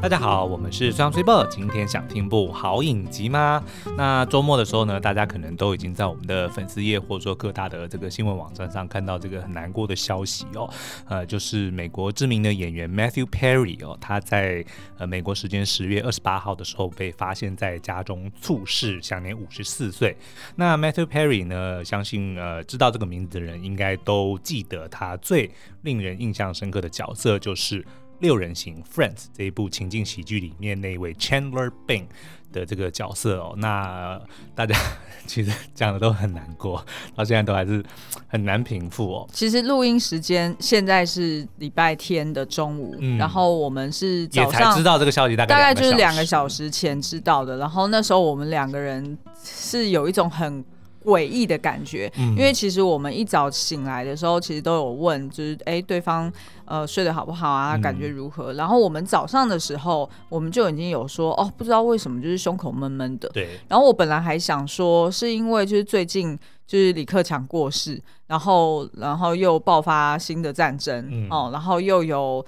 [0.00, 1.44] 大家好，我们是双 super。
[1.50, 3.60] 今天想听部好影集吗？
[3.96, 10.70] 那周末的时候呢，大家可能都已经在我们的粉丝页或者说各大的这个新闻网站上看到这个很难过的消息哦。
[11.08, 14.64] 呃，就是美国知名的演员 Matthew Perry 哦，他在
[14.98, 20.16] 呃美国时间十月二十八号的时候被发现在家中猝逝，享年五十四岁。
[20.54, 25.50] 那 Matthew Perry 呢，相信呃知道这个名字的人应该都记得他最
[25.82, 27.84] 令人印象深刻的角色就是。
[28.20, 32.06] 六人行 Friends 这一部情境喜剧里面那一位 Chandler Bing
[32.52, 34.20] 的这个角色哦，那
[34.54, 34.74] 大家
[35.26, 37.84] 其实讲的都很难过，到现在都还是
[38.26, 39.28] 很难平复哦。
[39.32, 47.58] 其实录音时间现在是礼拜天的中午，嗯、然后我们是早上也才知道这个消息，大概大概就是两个小时前知道的。
[47.58, 50.64] 然后那时候我们两个人是有一种很。
[51.08, 56.30] 诡异的感觉，因为其实我们一早醒来的时候，其实都有问，就是哎、欸，对方
[56.66, 58.52] 呃睡得好不好啊，感觉如何？
[58.52, 63.26] 嗯、然后我们早上的时候，我们就已经有说，哦，不知道为什么就是胸口闷闷的。
[63.30, 63.58] 对。
[63.68, 72.44] 然后我本来还想说，是因为就是最近就是李克强过世，然后然后又爆发新的战争，嗯、哦，然后又有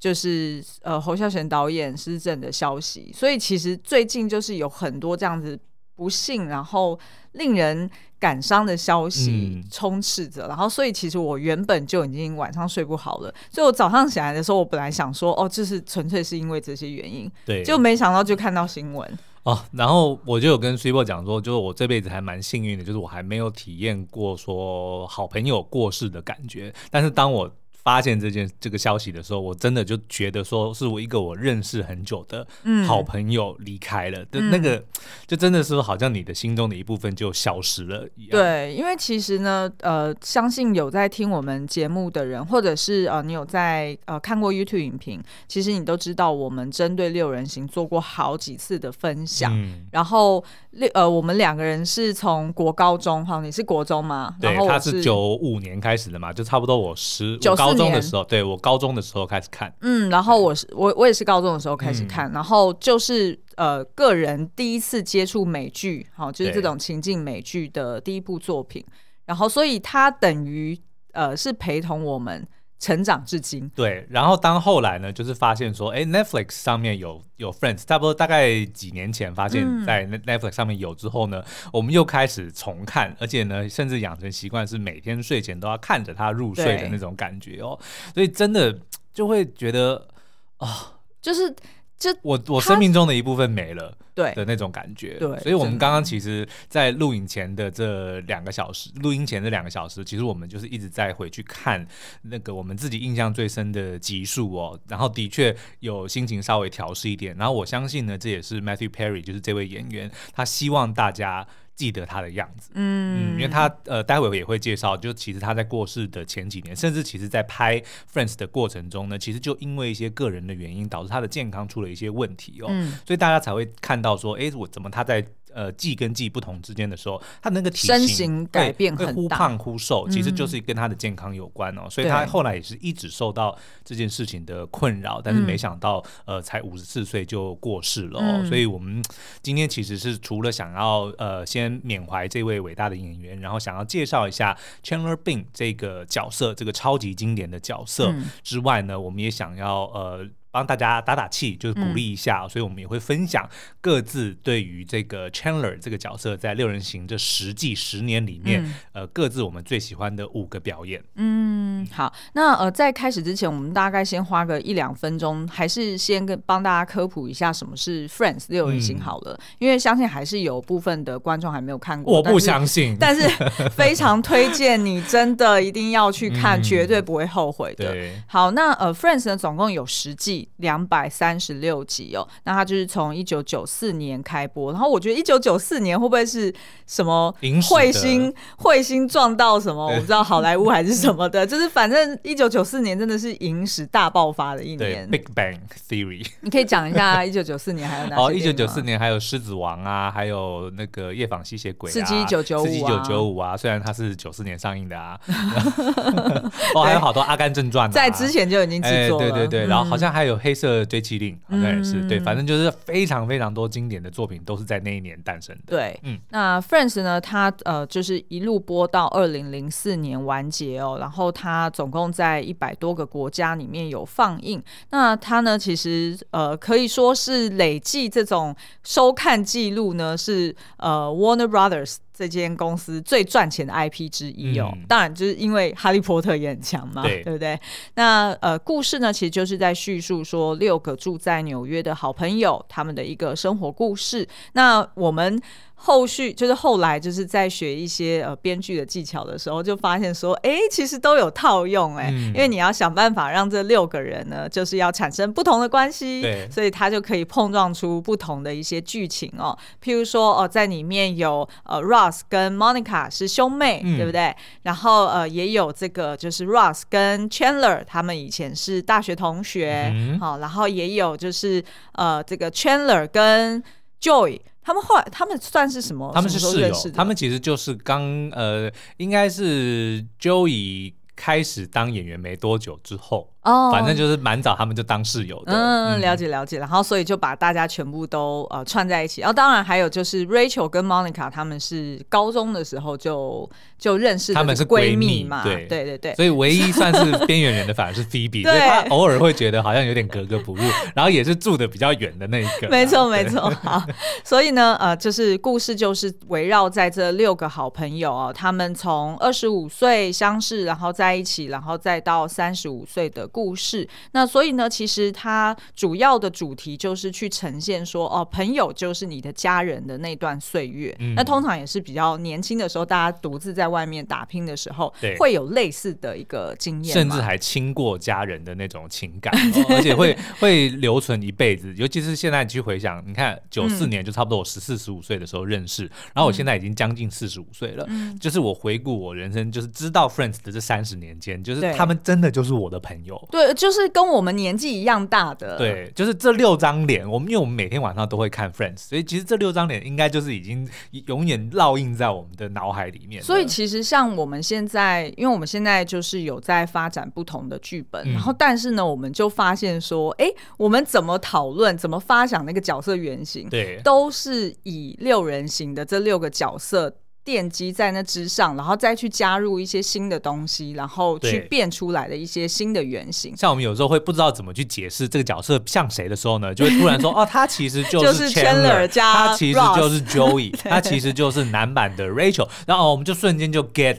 [0.00, 5.56] 就是呃侯孝贤导演失政的消息，所以其实最近就是有很多这样子
[5.94, 6.98] 不幸，然后。
[7.32, 19.18] 令人感伤的消息充斥着，嗯、然后所以其实我原本就已经晚上睡不好了，所以我早上醒来的时候，我本来想说，哦，这是纯粹是因为这些原因，对，就没想到就看到新闻。
[19.42, 27.50] 哦，然后我就有跟 Super 讲说，就是我这辈子还蛮幸运的，就是我还没有体验过说好朋友过世的感觉，但是当我。
[27.82, 32.46] 发现这件这个消息的时候，我真的就觉得说，是我一个我认识很久的
[32.86, 34.84] 好朋友离开了，的、嗯、那个
[35.26, 38.30] 就真的是好像你的心中的一部分就消失了一样。
[38.32, 49.50] 对，因为其实呢，呃，相信有在听我们节目的人，或者是呃，你有在呃看过 YouTube 影评，其实你都知道，我们针对六人行做过好几次的分享。
[49.54, 54.36] 嗯、然后六呃，我们两个人是从国高中哈，你是国中吗？
[54.38, 57.69] 对，然后他是九五年开始的嘛，就差不多我十九高。
[57.72, 68.84] 高中的时候，对，我高中的时候开始看，嗯，然后我是我我也是高中的时候开始看，嗯、然后就是呃个人第一次接触美剧，好，就是这种情境美剧的第一部作品，
[69.26, 70.78] 然后所以它等于
[71.12, 72.46] 呃是陪同我们。
[72.80, 74.04] 成长至今，对。
[74.10, 87.78] 然后当后来呢，就是发现说，哎，Netflix 上面有有 Friends，差不多大概几年前发现，在 Netflix 上面有之后呢，嗯、我们又开始重看，而且呢，甚至养成习惯是每天睡前都要看着它入睡的那种感觉哦。
[88.12, 88.76] 所以真的
[89.12, 90.08] 就会觉得
[90.56, 90.76] 啊，哦、
[91.20, 91.54] 就是。
[92.00, 94.34] 就我我生命中的一部分没了，对。
[94.34, 101.86] 的那种感觉，对，所以我们刚刚其实，在录影前的这两个小时，录音前的两个小时，其实我们就是一直在回去看
[102.22, 111.46] 那个我们自己印象最深的集数哦，然后的确有心情稍微调试一点，然后我相信呢，这也是 Matthew Perry 就是这位演员，他希望大家。
[111.80, 117.82] 记得他的样子，嗯，嗯，因为他呃，待会也会介绍，就其实他在过世的前几年，甚至其实在拍
[118.12, 125.24] Friends 的过程中呢，其实就因为一些个人的原因，导致他的健康出了一些问题哦，嗯，所以大家才会看到说，哎，我怎么他在。
[125.54, 131.82] 呃，季跟季不同之间的时候，他那个体型身形改变很大，会忽胖忽瘦，其实就是跟他的健康有关哦。
[131.84, 138.24] 嗯、所以他后来也是一直受到这件事情的困扰，但是没想到，呃，才五十四岁就过世了哦。
[138.42, 139.02] 嗯、所以我们
[139.42, 150.28] 今天其实是除了想要呃先缅怀这位伟大的演员，然后想要介绍一下 Chandler Bing 这个角色，这个超级经典的角色之外呢，嗯、我们也想要呃。
[150.50, 153.48] 帮大家打打气，就是鼓励一下，嗯、所以我们也会分享
[153.80, 161.02] 各自对于这个 Chandler 这个角色在六人行这实际十年里面，嗯、呃，各自我们最喜欢的五个表演。
[161.14, 172.14] 嗯，好，那呃，在开始之前，我们大概先花个一两分钟，还是先跟帮大家科普一下什么是 Friends 六人行好了，嗯、因为相信还是有部分的观众还没有看过。
[172.14, 173.28] 我不相信， 但是，
[173.70, 177.92] 非常推荐你，真的一定要去看，嗯、绝对不会后悔的。
[177.92, 180.39] 对好，那呃，Friends 呢，总共有十季。
[180.56, 186.52] 两百三十六集哦，那它就是从一九九四年开播，然后我觉得一九九四年会不会是
[186.86, 189.86] 什么彗星彗星撞到什么？
[189.86, 195.08] 我不知道好莱坞还是什么的， 就是反正一九九四年真的是影史大爆发的一年。
[195.10, 195.58] Big Bang
[195.88, 198.22] Theory，你可以讲一下一九九四年还有哪 些？
[198.22, 205.18] 哦，一九九四年还有狮子王啊，还有那个夜访吸血鬼、啊，刺激一九九五，刺激一九九五啊，虽然它是九四年上映的啊，
[206.74, 215.62] 哦，还有好多阿甘正传、啊，在之前就已经制作了、欸，对对对，然后好像还有黑色追缉令，好像也是、嗯、对，反正就是非常非常多经典的作品都是在那一年诞生的。
[215.66, 224.62] 对，嗯，那 Friends 呢，它呃就是一路播到二零零四年完结哦，然后它总共在一百多个国家里面有放映。
[224.90, 231.96] 那它呢，其实呃可以说是累计这种收看记录呢，是呃 Warner Brothers。
[232.20, 237.58] 这间公司最赚钱的 IP 之一哦，嗯、当然就是因为哈利波特也很强嘛，对，对不对？
[237.94, 244.28] 那呃，故事呢，其实就是在叙述说六个住在纽约的好朋友他们的一个生活故事。
[244.52, 245.40] 那我们。
[245.82, 259.56] 后续就是后来就是在学一些呃编剧的技巧的时候，就发现说，哎，其实都有套用哎，嗯、因为你要想办法让这六个人呢，就是要产生不同的关系，对，所以他就可以碰撞出不同的一些剧情哦。
[259.82, 264.36] 譬如说哦，在里面有呃 Ross 跟 Monica 是兄妹，嗯、对不对？
[264.64, 269.84] 然后呃也有这个就是 Ross 跟 Chandler 他们以前是大学同学，
[270.20, 273.62] 好、嗯哦，然后也有就是呃这个 Chandler 跟
[273.98, 274.40] Joey。
[274.62, 276.10] 他们后来，他们算是什么？
[276.14, 278.02] 他们是室友，他们其实就是刚
[278.32, 283.32] 呃，应该是 Joey 开始当演员没多久之后。
[283.42, 285.52] 哦，反正就是蛮早，他们就当室友的。
[285.52, 286.58] 嗯，了解了解。
[286.58, 289.22] 然后所以就把大家全部都呃串在一起。
[289.22, 293.48] 然后当然还有就是 Rachel 跟 Monica 他们是高中的时候就
[293.78, 295.42] 就认识，他们是闺蜜嘛。
[295.42, 296.14] 对对对对。
[296.16, 300.62] 所以唯一算是边缘人的反而是 Phoebe， 对，他偶尔会觉得好像有点格格不入，
[300.94, 302.68] 然后也是住的比较远的那一个。
[302.68, 303.48] 没错没错。
[303.62, 303.82] 好，
[304.22, 313.29] 所以呢呃就是故事就是围绕在这六个好朋友哦，他们从二十五岁相识，然后在一起，然后再到三十五岁的。
[313.32, 320.94] 故事，那所以呢，其实它主要的主题就是去呈现说，哦，朋友就是你的家人的那段岁月。
[320.98, 331.74] 嗯、那通常也是比较年轻的时候，大家独自在外面打拼的时候，对会有类似的一个经验，甚至还亲过家人的那种情感， 哦、而且会会留存一辈子。
[331.76, 337.84] 尤其是现在你去回想，你看九四年就差不多我十四十五岁的时候认识，嗯、然后我现在已经将近四十五岁了。
[337.88, 343.19] 嗯、就是我回顾我人生，就是知道 Friends 的这三十年间，就是他们真的就是我的朋友。
[343.30, 345.58] 对，就是跟我们年纪一样大的。
[345.58, 350.68] 对，就是这六张脸，我们因为我们每天晚上都会看 Friends，所以其实这六张脸应该就是已经
[351.06, 353.22] 永远烙印在我们的脑海里面。
[353.22, 366.94] 所以其实像我们现在，因为我们现在就是有在发展不同的剧本，嗯、然后但是呢，我们就发现说，哎，我们怎么讨论、怎么发想那个角色原型，对，都是以六人行的这六个角色。
[367.24, 373.36] 奠基在那之上，然后再去加入一些新的东西，然后去变出来的一些新的原型。
[373.36, 383.98] 像我们有时候会不知道怎么去解释这个角色像谁的时候呢，就会突然说：“哦，他其实就是 Chandler 加他其实就是 Joey， 他其实就是男版的 Rachel。”然后我们就瞬间就 get。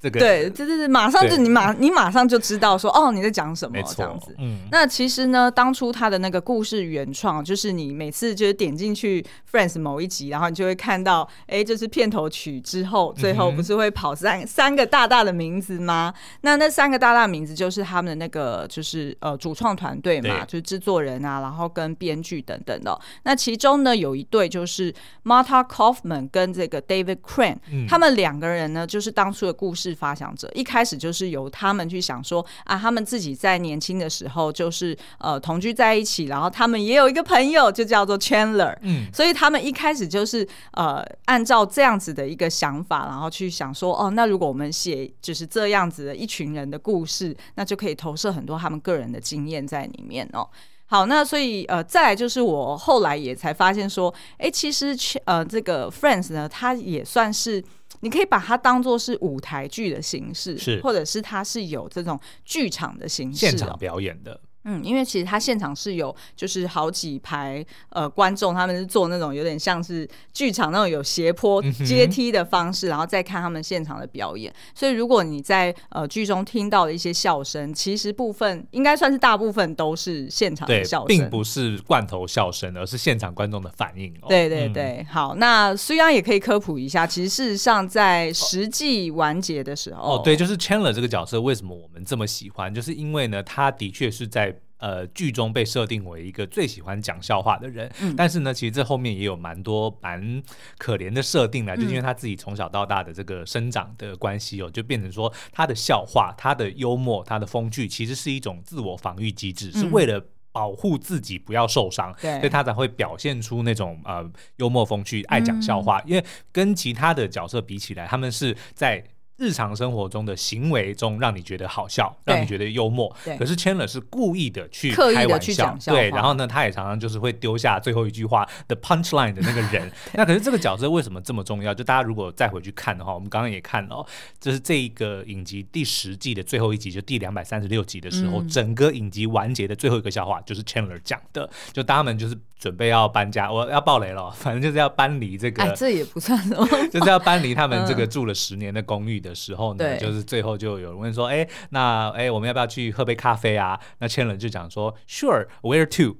[0.00, 4.34] 这个对，对对对，马上就你马你马上就知道说哦，你在讲什么这样子。
[4.38, 16.14] 嗯，那其实呢，当初他的那个故事原创，就是你每次就是点进去 Friends 某一集，然后你就会看到，哎，就是片头曲之后，最后不是会跑三、嗯、三个大大的名字吗？
[16.40, 22.98] 那那三个大大的名字就是他们的那个就是呃主创团队嘛，就是制作人啊，然后跟编剧等等的。
[23.24, 24.90] 那其中呢有一对就是
[25.24, 29.89] Marta Kauffman 跟这个 David Crane，、嗯、他们两个人呢就是当初的故事。
[29.94, 50.48] 发想者一开始就是由他们去想说啊，他们自己在年轻的时候就是呃同居在一起，然后他们也有一个朋友就叫做 Chandler，嗯，所以他们一开始就是呃按照这样子的一个想法，然后去想说哦，那如果我们写就是这样子的一群人的故事，那就可以投射很多他们个人的经验在里面哦。
[50.86, 57.62] 好，那所以呃再来就是我后来也才发现说，哎，其实呃这个 Friends 呢，它也算是。
[58.00, 64.40] 你可以把它当做是舞台剧的形式，是，或者是它是有这种剧场的形式，现场表演的。
[64.64, 74.52] 嗯，因为其实他现场是有，就是好几排呃观众，他们是做那种有点像是剧场那种有斜坡阶梯的方式，嗯、然后再看他们现场的表演。
[74.74, 84.12] 所以如果你在呃剧中听到的一些笑声，其实部分应该算是大部分都是现场的笑声，并不是罐头笑声，而是现场观众的反应。
[84.20, 94.49] 哦、对对对，嗯、好，那虽然也可以科普一下，其实事实上在实际完结的时候，哦，对，就是 Chandler 这个角色为什么我们这么喜欢，就是因为呢，他的确是在。
[94.80, 100.42] 呃，剧中被设定为一个最喜欢讲笑话的人，嗯、但是呢，其实这后面也有蛮多蛮
[100.78, 115.98] 可怜的设定啦，嗯、就因为他自己从小到大的这个生长的关系哦，就变成说他的笑话、他的幽默、他的风趣，其实是一种自我防御机制，嗯、是为了保护自己不要受伤，所以他才会表现出那种呃幽默风趣、爱讲笑话。
[116.06, 119.04] 嗯、因为跟其他的角色比起来，他们是在。
[119.40, 123.10] 日常生活中的行为中让你觉得好笑，让你觉得幽默。
[123.24, 123.36] 对。
[123.38, 126.10] 可是 Chandler 是故意的去刻开玩意笑，对。
[126.10, 129.90] 然后呢，他也常常就是会丢下最后一句话的 punchline 的那个人。
[130.12, 131.72] 那可是这个角色为什么这么重要？
[131.72, 134.06] 就大家如果再回去看的话，我们刚刚也看了，
[134.38, 142.36] 就是这一个影集第十季的最后一集，就第两百三十六集的时候，嗯、整个影集完结的最后一个笑话就是 Chandler 讲的，就他们就是。
[142.60, 153.80] 准备要搬家，我要爆雷了， 反正就是要搬离这个，哎，这也不算什么， 就是要搬离他们这个住了十年的公寓的时候呢，嗯、就是最后就有人问说，哎，那哎，我们要不要去喝杯咖啡啊？
[153.98, 156.18] 那 Chandler 就讲说，Sure，Where to？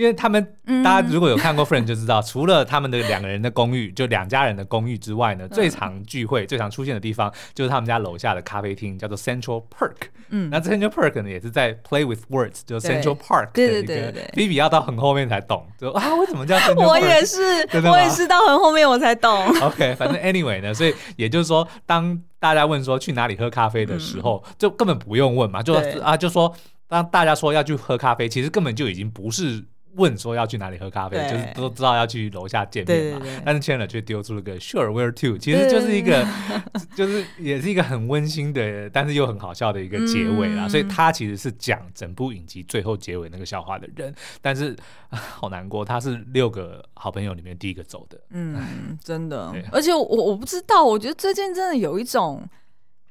[0.00, 0.42] 因为他们
[0.82, 10.08] 大家如果有看过 Friends 就知道， 除了他们的两个人的公寓，就两家人的公寓之外呢，最常聚会、最常出现的地方就是他们家楼下的咖啡厅，叫做 Central Park。
[10.30, 13.82] 嗯，那 Central Perk 呢也是在 Play with Words，就 Central Park 的一个。
[13.82, 14.30] 对对对。
[14.32, 16.88] Phoebe 要到很后面才懂，就啊，为什么叫 Central Park？
[16.88, 17.42] 我也是，
[17.86, 19.30] 我也是到很后面我才懂。
[19.60, 26.54] OK，反正 Anyway 呢，所以也就是说，当大家问说去哪里喝咖啡的时候，就根本不用问嘛，就啊，就说
[26.88, 29.62] 当大家说要去喝咖啡，其实根本就已经不是。
[29.94, 33.18] 问说要去哪里喝咖啡，就是都知道要去楼下见面嘛。
[33.18, 36.26] 对对对，但是 Chandler 却丢出了个 Sure where to，其实就是一个，
[36.96, 40.66] 就是也是一个很温馨的，但是又很好笑的一个结尾啦。
[40.66, 44.76] 嗯、所以他其实是讲整部影集最后结尾那个笑话的人，但是
[45.10, 48.20] 好难过，他是六个好朋友里面第一个走的。
[48.30, 49.52] 嗯， 真的。
[49.72, 52.48] 而且我我不知道，我觉得最近真的有一种，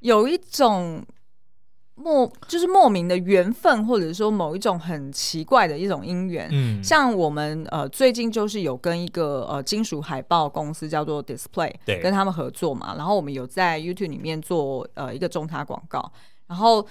[0.00, 1.04] 有一种。
[2.02, 6.48] 莫就是莫名的缘分，或者说某一种很奇怪的一种因缘。
[6.50, 12.94] 嗯，像我们呃最近就是有跟一个呃金属海报公司叫做 Display，对，跟他们合作嘛。
[12.96, 16.10] 然后我们有在 YouTube 里面做呃一个中插广告，
[16.46, 16.86] 然后。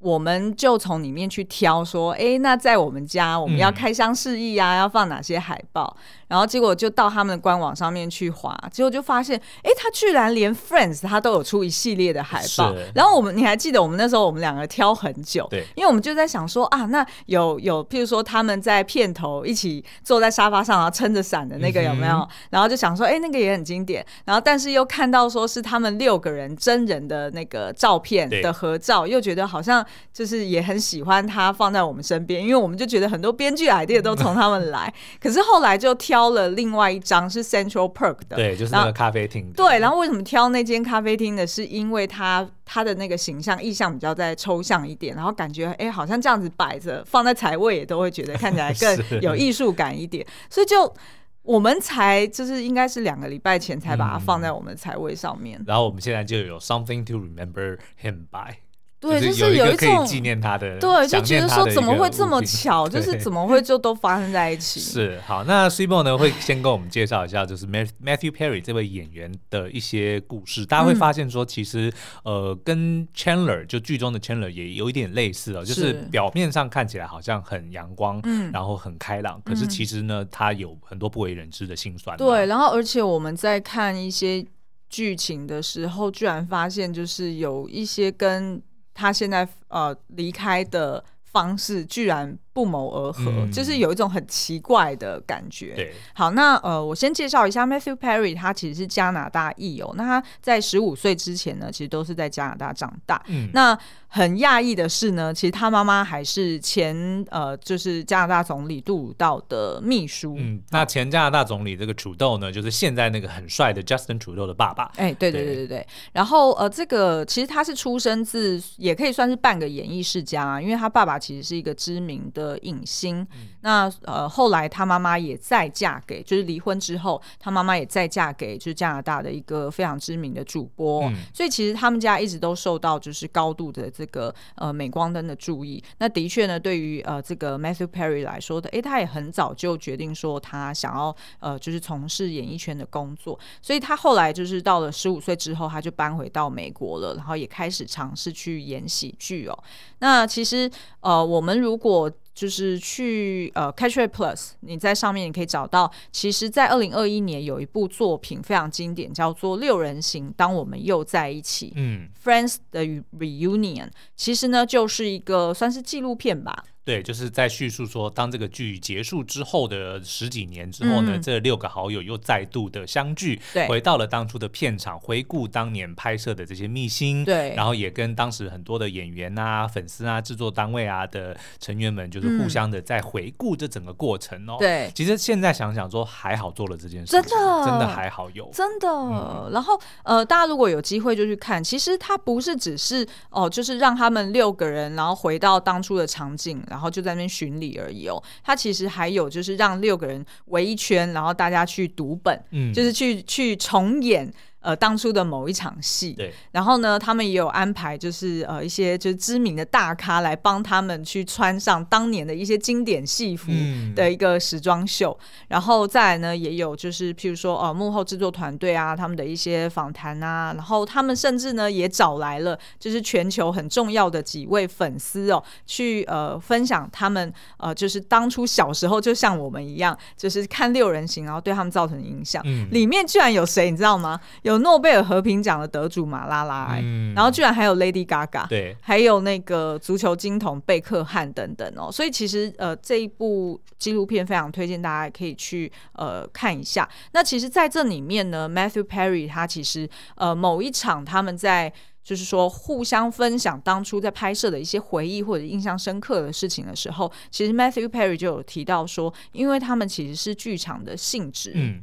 [0.00, 5.96] 我们就从里面去挑，说，哎，那在我们家我们要开箱示意啊，嗯、要放哪些海报？
[6.28, 12.72] 然后结果就到他们的官网上面去划，结果就发现，哎，他居然连 Friends 他都有出一系列的海报。
[12.94, 22.18] 然后我们你还记得我们那时候我们两个挑很久，对，因为我们就在想说啊，那有有，譬如说他们在片头一起坐在沙发上然后撑着伞的那个有没有？
[22.18, 24.04] 嗯、然后就想说，哎，那个也很经典。
[24.26, 29.84] 然后但是又看到说是他们六个人真人的那个照片的合照，又觉得好像。
[30.12, 34.92] 就是也很喜欢他放在我们身边，因为我们就觉得很多编剧 idea 都从他们来。
[35.20, 39.52] 可是后来就挑了另外一张是 Central Park 的，对，就是那个咖啡厅。
[39.52, 41.46] 对，然后为什么挑那间咖啡厅的？
[41.48, 50.26] 是因为他他的那个形象意象比较在抽象一点，然后感觉哎、欸，好像这样子摆着放在财位也都会觉得看起来更 有艺术感一点。
[50.50, 50.94] 所以就
[51.42, 55.64] 我们才就是应该是两个礼拜前才把它放在我们的财位上面、嗯。
[55.68, 58.56] 然后我们现在就有 Something to Remember Him by。
[59.00, 64.80] 对，就是有一种纪念他的，对，就觉得说怎么会这么巧， 就是怎么会就都发生在一起。
[64.80, 70.66] 是好，那 Cibo 呢会先跟我们介绍一下，就是 Matthew Perry 这位演员的一些故事。
[70.66, 71.92] 大家会发现说，其实
[72.24, 82.16] 呃，跟 Chandler 就剧中的 Chandler 也有一点类似哦，就是表面上看起来好像很阳光，嗯，然后很开朗，可是其实呢，他有很多不为人知的辛酸。
[82.16, 84.44] 对，然后而且我们在看一些
[84.90, 88.60] 剧情的时候，居然发现就是有一些跟
[88.98, 95.74] 他现在呃离开的方式居然不谋而合，嗯、就是有一种很奇怪的感觉。
[95.76, 99.94] 对，好，那呃，我先介绍一下 Matthew Perry，他其实是加拿大裔哦。
[99.96, 103.22] 那他在十五岁之前呢，其实都是在加拿大长大。
[103.28, 110.34] 嗯，那很讶异的是呢，其实他妈妈还是前呃，就是加拿大总理杜鲁道的秘书。
[110.36, 114.90] 嗯，那前加拿大总理这个土豆呢，就是现在那个很帅的 Justin 土豆的爸爸。
[114.96, 115.86] 哎，对对对对对。
[116.12, 122.47] 然后呃，这个其实他是出生自，也可以算是半个演艺世家啊，因为他爸爸其实是一个知名的。
[122.48, 135.82] 的影星，嗯、那呃后来他妈妈也再嫁给，就是离婚之后，他妈妈也再嫁给就是加拿大的一个非常知名的主播，嗯、所以其实他们家一直都受到就是高度的这个呃镁光灯的注意。
[135.98, 149.58] 那的确呢，对于呃这个 Matthew Perry 来说的，诶，他也很早就决定说他想要呃就是从事演艺圈的工作，所以他后来就是到了十五岁之后，他就搬回到美国了，然后也开始尝试去演喜剧哦。
[149.98, 162.84] 那其实呃我们如果就是去呃 Catch Rate Plus，你在上面你可以找到，其实，在二零二一年有一部作品非常经典，叫做《六人行》，当我们又在一起，嗯，Friends 的
[163.18, 166.64] Reunion，其实呢就是一个算是纪录片吧。
[166.88, 184.56] 对，就是在叙述说，当这个剧结束之后的十几年之后呢，嗯、这六个好友又再度的相聚，对，回到了当初的片场，回顾当年拍摄的这些秘辛，对，然后也跟当时很多的演员啊、粉丝啊、制作单位啊的成员们，就是互相的在回顾这整个过程哦。
[184.58, 187.28] 对、嗯，其实现在想想说，还好做了这件事，真的，
[187.66, 188.88] 真的还好有，真的。
[188.88, 198.22] 嗯、然后呃，大家如果有机会就去看，其实它不是只是哦，就是让他们六个人，然后回到当初的场景，然后就在那边巡礼而已哦。
[198.44, 204.32] 他其实还有就是让六个人围一圈，然后大家去读本，嗯，就是去去重演。
[204.60, 213.52] 呃，当初的某一场戏，对，然后呢，他们也有安排，就是呃一些就是知名的大咖来帮他们去穿上当年的一些经典戏服
[213.94, 234.18] 的一个时装秀，嗯、然后再来呢，也有就是譬如说呃幕后制作团队啊，他们的一些访谈啊，然后他们甚至呢也找来了就是全球很重要的几位粉丝哦，去呃分享他们呃就是当初小时候就像我们一样，就是看六人行，然后对他们造成的影响，嗯、里面居然有谁你知道吗？
[234.48, 246.88] 有诺贝尔和平奖的得主马拉拉，嗯，然后居然还有 Lady Gaga，对，还有那个足球金童贝克汉等等哦，所以其实呃这一部纪录片非常推荐大家可以去呃看一下。
[247.12, 251.70] 那其实在这里面呢，Matthew Perry 他其实呃某一场他们在
[252.02, 261.82] 就是说互相分享当初在拍摄的一些回忆或者印象深刻的事情的时候，其实 Matthew Perry 就有提到说，因为他们其实是剧场的性质，嗯。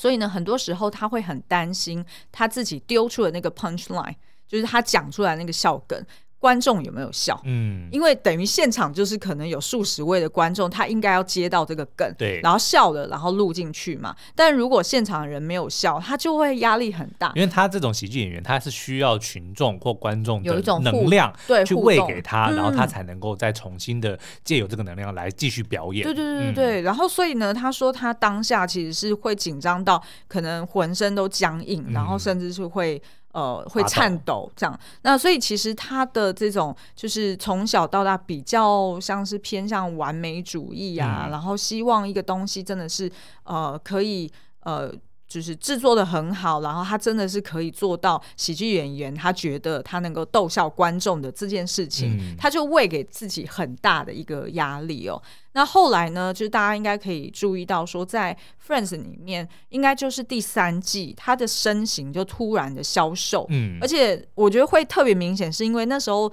[0.00, 2.02] 所以呢，很多时候他会很担心
[2.32, 4.14] 他自己丢出了那个 punch line，
[4.48, 6.02] 就是他讲出来那个笑梗。
[6.40, 7.38] 观众有没有笑？
[7.44, 14.16] 嗯，因为等于现场就是可能有数十位的观众，他应该要接到这个梗，对，然后笑了，然后录进去嘛。
[14.34, 17.30] 但如果现场的人没有笑，他就会压力很大。
[17.36, 26.04] 因为他这种喜剧演员，他是需要群众或观众有一种能量，对，去喂给他，然后他才能够再重新的借由这个能量来继续表演。
[26.04, 26.80] 对对对对对。
[26.80, 33.00] 然后所以呢，他说他当下其实是会紧张到可能浑身都僵硬，然后甚至是会。
[33.32, 43.10] 呃，会颤抖这样，那所以其实他的这种就是从小到大比较像是偏向完美主义啊，嗯、然后希望一个东西真的是
[43.44, 44.92] 呃可以呃。
[45.30, 55.22] 就是制作的很好，然后他真的是可以做到喜剧演员，他觉得他能够逗笑观众的这件事情，嗯、他就喂给自己很大的一个压力哦。
[55.52, 66.30] 那后来呢，就是大家应该可以注意到说，在 Friends 里面，应该就是第三季，他的身形就突然的消瘦，嗯，而且我觉得会特别明显，是因为那时候。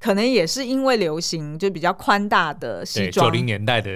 [0.00, 3.90] 可能也是因为流行，就比较宽大的西装，九零年代的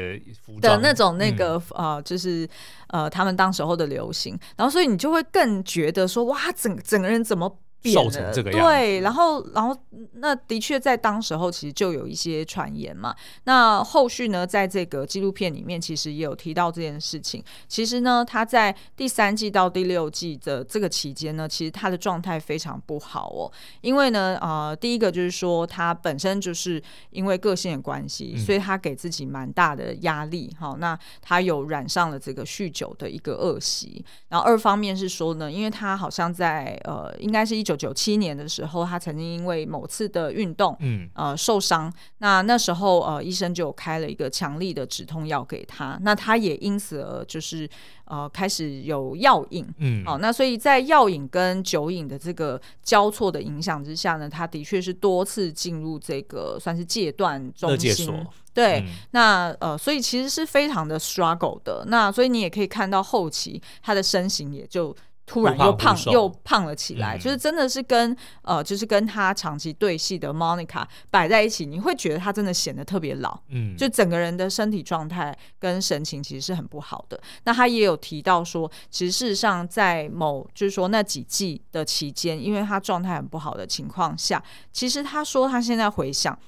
[0.44, 2.46] 服装的那种那个、嗯、呃，就是
[2.88, 7.58] 呃，他们当时候的流行，然后所以你就会更觉得说，哇，整整个人怎么？
[7.92, 9.76] 瘦成这个样子，对，然后，然后，
[10.14, 13.14] 那的确在当时候其实就有一些传言嘛。
[13.44, 17.44] 那后续呢，在这个纪录片里面，其实也有提到这件事情。
[17.68, 23.52] 其实呢，他在第三季到第六季的这个期间呢，其实他的状态非常不好哦。
[23.82, 30.50] 因为呢，呃，第一个就是说，他本身就是因为个性的关系，所以他给自己蛮大的压力。
[30.58, 34.02] 好、嗯，那他有染上了这个酗酒的一个恶习。
[34.28, 37.73] 然后二方面是说呢，因为他好像在呃，应该是一九。
[37.76, 41.92] 九七年的时候，他曾经因为某次的运动，嗯，呃，受伤。
[42.18, 45.98] 那那时候，呃，医生就开了一个强力的止痛药给他。
[46.02, 47.68] 那他也因此而就是
[48.04, 50.18] 呃开始有药瘾，嗯，好、哦。
[50.20, 58.26] 那所以在药瘾跟酒瘾的这个交错的影响之下呢，他的确是多次进入这个算是戒断中心。
[58.52, 61.84] 对，嗯、那呃，所以其实是非常的 struggle 的。
[61.88, 64.94] 那所以你也可以看到后期他的身形也就。
[65.26, 77.18] 突然又胖又胖了起来，嗯、就是真的是跟呃，就是跟他长期对戏的 Monica 摆在一起，你会觉得他真的显得特别老，嗯，就整个人的身体状态跟神情其实是很不好的。
[77.44, 86.38] 那他也有提到说，其实事实上在某就是说那几季的期间，因为他状态很不好的情况下，其实他说他现在回想，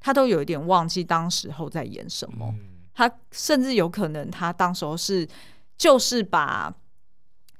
[0.00, 2.60] 他都有一点忘记当时候在演什么，嗯、
[2.94, 5.28] 他甚至有可能他当时候是
[5.76, 6.74] 就是把。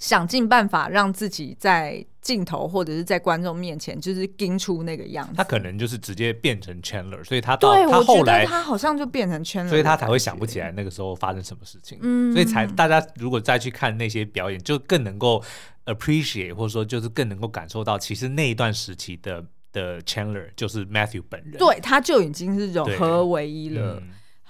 [0.02, 5.34] 想尽办法让自己在镜头或者是在观众面前，就是盯出那个样子。
[5.36, 12.00] 他可能就是直接变成 Chandler，所以他到对他后来他好像就变成 Chandler，所以他才会想不起来那个时候发生什么事情。
[12.02, 15.40] 嗯，所以才大家如果再去看那些表演，就更能够
[15.84, 21.58] appreciate，或者说就是更能够感受到，其实那一段时期的的 Chandler 就是 Matthew 本人。
[21.58, 24.02] 对，他就已经是融合为一了。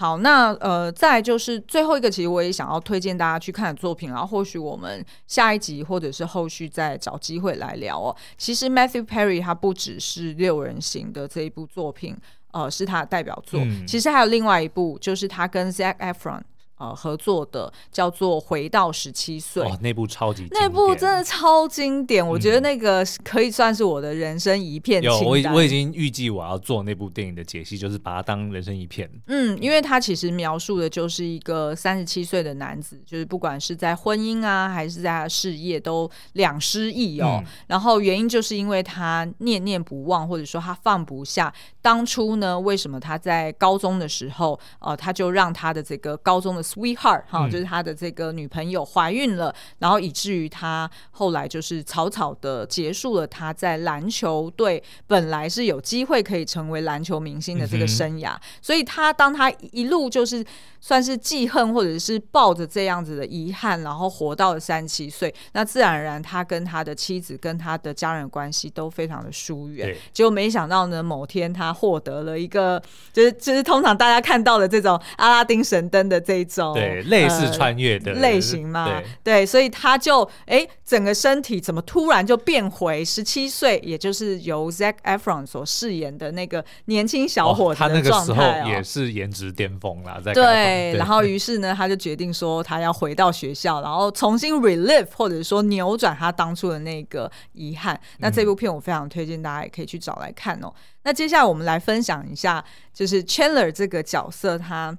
[0.02, 8.16] 好，那呃，再就是最后一个，其实我也想要推荐大家去看的作品，然后或许我们下一集或者是后续再找机会来聊哦。
[8.36, 12.16] 其实 Matthew Perry 他不只是六人行的这一部作品，
[12.50, 16.40] 呃，是他的代表作，嗯、其实还有另外一部，就是他跟 Zac Efron。
[16.82, 25.00] 呃，合作的叫做《回到十七岁》，哦，那部超级，那部真的超经典，嗯，我觉得那个可以算是我的人生一片。
[25.00, 29.08] 有，我我已经预计我要做那部电影的解析，就是把它当人生一片。
[29.28, 37.46] 嗯，因为它其实描述的就是一个三十七岁的男子，就是不管是在婚姻啊，还是在他事业都两失意哦，嗯。
[37.68, 46.60] 然后原因就是因为他念念不忘，或者说他放不下当初呢，为什么他在高中的时候，呃，他就让他的这个高中的。
[46.74, 60.44] Sweetheart 哈，就是他的这个女朋友怀孕了，嗯，然后以至于他后来就是草草的结束了他在篮球队本来是有机会可以成为篮球明星的这个生涯，嗯，所以他当他一路就是。
[60.84, 69.96] 算是记恨，或者是抱着这样子的遗憾，然后活到了三十七岁，那自然而然，他跟他的妻子跟他的家人关系都非常的疏远。
[70.12, 90.71] 结果没想到呢，某天他获得了一个，就是就是通常大家看到的这种阿拉丁神灯的这种对类似穿越的、呃、类型嘛，对，对，所以他就哎、欸，整个身体怎么突然就变回十七岁，也就是由 Zac Efron 所饰演的那个年轻小伙子他那个时候也是颜值巅峰啦，在对。
[90.92, 97.98] 对，然后于是呢，他就决定说他要回到学校，然后重新 relive 或者说扭转他当初的那个遗憾。
[98.18, 100.72] 那这部片我非常推荐大家也可以去找来看哦。
[101.04, 104.96] 那接下来我们来分享一下，就是 Chandler 这个角色他。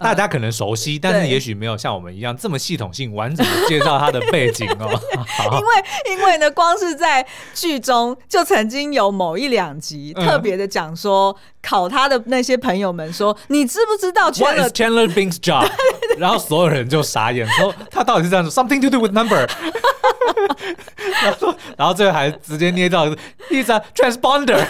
[0.00, 4.86] 大家可能熟悉，呃、但是也许没有像我们一样这么系统性、完整的介绍他的背景哦。
[5.58, 15.68] 因为，因为呢，光是在剧中就曾经有某一两集特别的讲说、嗯，考他的那些朋友们说：“你知不知道 What is Chandler Bing's job？”
[16.16, 19.46] 然后所有人就傻眼，说他到底是这样说：“Something to do with number。”
[21.22, 23.06] 然后，然后最后还直接捏到
[23.50, 24.64] “He's a transponder。”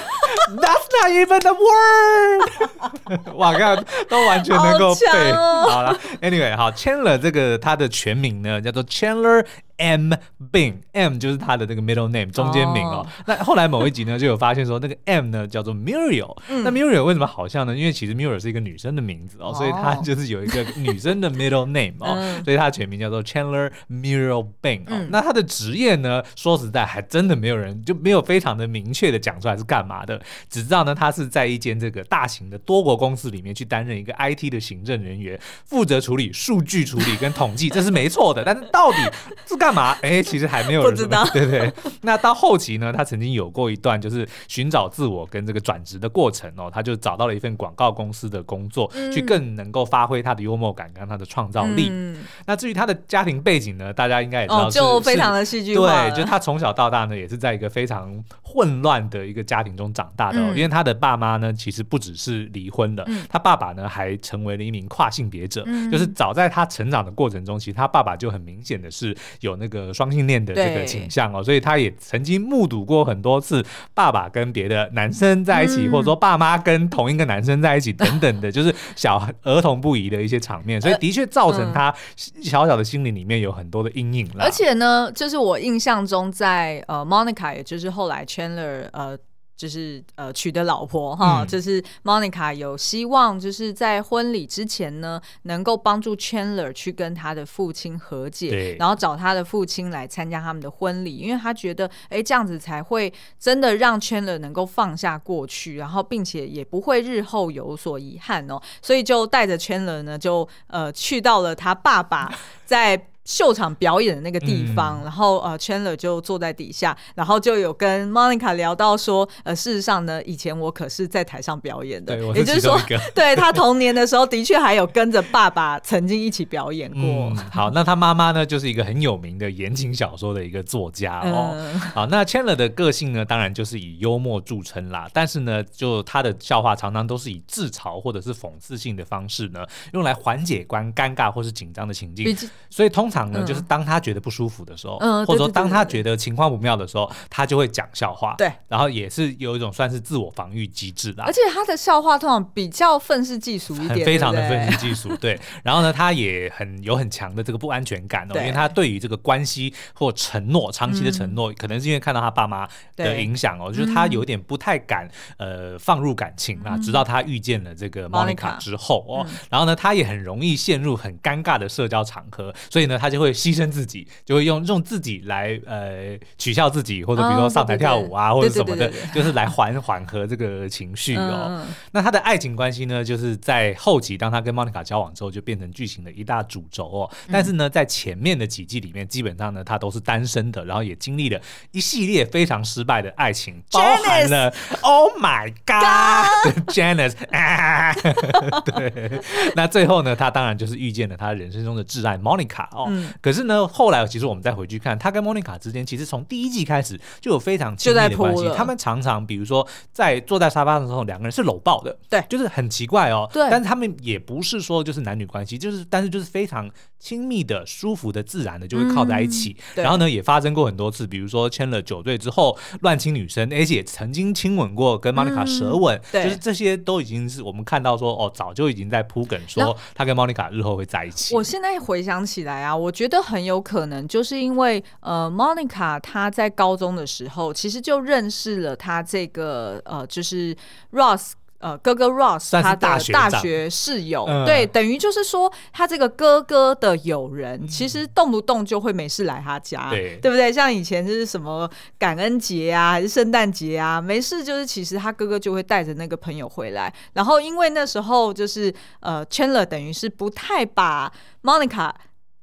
[0.56, 3.34] That's not even a word！
[3.37, 5.32] 哇，看都完全能够背。
[5.32, 9.44] 好，哦、好了，Anyway，好，Chandler 这个他的全名呢叫做 Chandler。
[9.79, 10.12] M
[10.53, 13.07] Bing，M 就是他的那个 middle name 中间名哦。
[13.27, 16.37] 那后来某一集呢，就有发现说那个 M 呢叫做 Muriel。
[16.49, 17.77] 那 Muriel 为什么好像呢？
[17.77, 25.07] 因为其实 Muriel 是一个女生的名字哦，所以她就是有一个女生的 middle name 哦，所以他全名叫做 Chandler Muriel Bing 哦。
[25.11, 38.43] 那她的职业呢，说实在还真的没有人就没有非常的明确的讲出来是干嘛的，只知道呢她是在一间这个大型的多国公司里面去担任一个 IT 的行政人员，负责处理数据处理跟统计，这是没错的。
[38.45, 38.99] 但是到底
[39.47, 39.67] 是干？
[39.68, 39.90] 干嘛？
[40.00, 41.70] 哎、欸，其实还没有人知道， 对对。
[42.00, 51.88] 那到后期呢，他曾经有过一段就是寻找自我跟这个转职的过程哦，他就找到了一份广告公司的工作，嗯、去更能够发挥他的幽默感跟他的创造力。
[51.90, 56.09] 嗯、那至于他的家庭背景呢，大家应该也知道是，就非常的戏剧化。
[56.09, 69.58] 对，就他从小到大呢，也是在一个非常混乱的一个家庭中长大的、哦嗯，因为他的爸妈呢，其实不只是离婚的、嗯，他爸爸呢还成为了一名跨性别者、嗯，就是早在他成长的过程中，其实他爸爸就很明显的是有。
[69.59, 84.44] 那个双性恋的这个倾向哦，所以他也曾经目睹过很多次爸爸跟别的男生在一起，嗯、或者说爸妈跟同一个男生在一起等等的， 就是小儿童不宜的一些场面，所以的确造成他小小的心灵里面有很多的阴影了。
[84.44, 89.18] 而且呢，就是我印象中在呃，Monica，也就是后来 Chandler 呃。
[89.59, 112.33] 就是呃娶的老婆哈、嗯，就是 Monica 有希望，就是在婚礼之前呢，能够帮助 Chandler 去跟他的父亲和解，然后找他的父亲来参加他们的婚礼，因为他觉得哎这样子才会真的让 Chandler 能够放下过去，然后并且也不会日后有所遗憾哦，所以就带着 Chandler 呢就呃去到了他爸爸
[112.64, 113.09] 在。
[113.29, 122.81] 秀场表演的那个地方，嗯、然后呃，Chandler 就坐在底下，然后就有跟 Monica 聊到说，呃，事实上呢，以前我可是在台上表演的，也就是说，
[123.14, 127.03] 对他童年的时候的确还有跟着爸爸曾经一起表演过。
[127.03, 131.53] 嗯、好，那他妈妈呢，就是一个很有名的言情小说的一个作家哦。
[131.55, 139.61] 嗯、好，那 Chandler 的个性呢，当然就是以幽默著称啦，但是呢，就他的笑话常常都是以自嘲或者是讽刺性的方式呢，
[139.93, 142.35] 用来缓解关尴尬或是紧张的情境，
[142.71, 143.17] 所以通常。
[143.18, 148.35] 常呢，就是当他觉得不舒服的时候，嗯，或者说当他觉得情况不妙的时候，他就会讲笑话。
[148.38, 151.24] 对，然后也是有一种算是自我防御机制啦。
[151.26, 155.16] 而且他的笑话通常比较愤世嫉俗一点，非常的愤世嫉俗。
[155.16, 166.76] 对，然后呢，他也很有很强的这个不安全感哦，因为他对于这个关系或承诺，长期的承诺，可能是因为看到他爸妈的影响哦，就是他有点不太敢呃放入感情啊。
[166.78, 181.64] 直到他遇见了这个 Monica 之后哦，然后呢，他也很容易陷入很尴尬的社交场合，所以呢，他就会牺牲自己，就会用用自己来呃取笑自己，或者比如说上台跳舞啊，或者什么的，就是来缓缓和这个情绪哦。
[181.92, 187.11] 那他的爱情关系呢，就是在后期当他跟 Monica 交往之后，就变成剧情的一大主轴哦。
[187.31, 191.40] 但是呢，在前面的几季里面，基本上呢，他都是单身的，然后也经历了
[191.73, 197.14] 一系列非常失败的爱情，包含了 Oh my God，Janice，
[198.64, 199.21] 对。
[199.55, 202.88] 那最后呢，他当然就是遇见了他人生中的挚爱 Monica 哦。
[203.20, 208.48] 可是呢，后来其实我们再回去看，他跟 Monica 之间，其实从第一季开始就有非常亲密的关系。
[208.56, 213.28] 他们常常比如说在坐在沙发上的时候，两个人是搂抱的，对，就是很奇怪哦。
[213.32, 219.56] 对，但是他们也不是说就是男女关系，就是但是就是非常亲密的、舒服的、自然的，就会靠在一起。
[219.74, 231.34] 嗯、然后呢，也发生过很多次，比如说签了酒醉之后乱亲女生，而且也曾经亲吻过，跟 Monica 舌吻，嗯、对，就是这些都已经是我们看到说哦，早就已经在铺梗说他跟 Monica 日后会在一起。
[231.34, 240.57] 我现在回想起来啊，我觉得很有可能就是因为呃，Monica 她在高中的时候其实就认识了他这个呃，就是
[240.92, 241.33] Ross。
[241.61, 250.53] 呃，哥哥 Ross 他的大学室友，嗯、对，等于就是说，他这个哥哥的友人，嗯、其实动不动就会没事来他家，对，对不对？
[250.53, 261.90] 像以前就是什么感恩节啊，还是圣诞节啊，没事就是其实他哥哥就会带着那个朋友回来，然后因为那时候就是呃，Chandler 等于是不太把 Monica。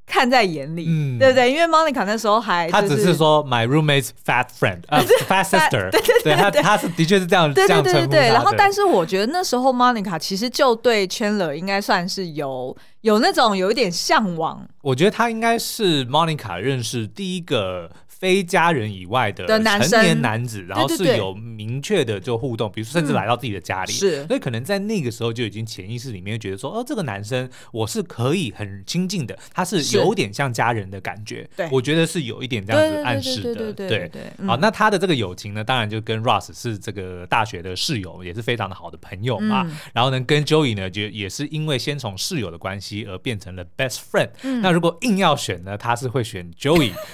[0.06, 1.52] 看在眼里，嗯，对不对？
[1.52, 8.18] 因为 Monica 那时候还他只是说 my roommate's fat friend，呃， fat sister，对对对，他他是的确是这样这样称呼他。
[8.20, 14.68] 然后，但是我觉得那时候 Monica 其实就对 Chandler 应该算是有有那种有一点向往。
[14.82, 17.90] 我觉得他应该是 Monica 认识第一个。
[18.18, 34.48] 非家人以外的成年男子，然后是有明确的就互动，比如说甚至来到自己的家里，是，所以可能在那个时候就已经潜意识里面觉得说，哦，这个男生我是可以很亲近的，他是有点像家人的感觉，对，我觉得是有一点这样子暗示的，对对对。
[34.48, 39.70] 好，那他的这个友情呢，当然就跟 Russ 是这个大学的室友，也是非常的好的朋友嘛。
[39.94, 44.30] 然后呢，跟 Joey 呢，就也是因为先从室友的关系而变成了 best friend。
[44.62, 46.92] 那如果硬要选呢，他是会选 Joey。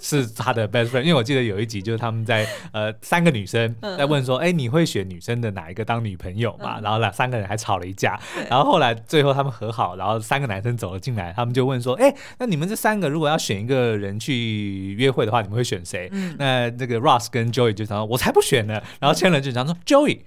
[0.00, 6.80] 是他的 best friend，因为我记得有一集就是他们在呃三个女生在问说，哎、欸，你会选女生的哪一个当女朋友嘛？
[6.80, 16.08] 然后两三个人还吵了一架，然后后来最后他们和好，然后三个男生走了进来，他们就问说，哎、欸，那你们这三个如果要选一个人去约会的话，你们会选谁？
[16.12, 18.82] 嗯、那这个 Ross 跟 Joey 就想说，我才不选呢。
[19.00, 20.20] 然后 Chandler 就想说 Joey。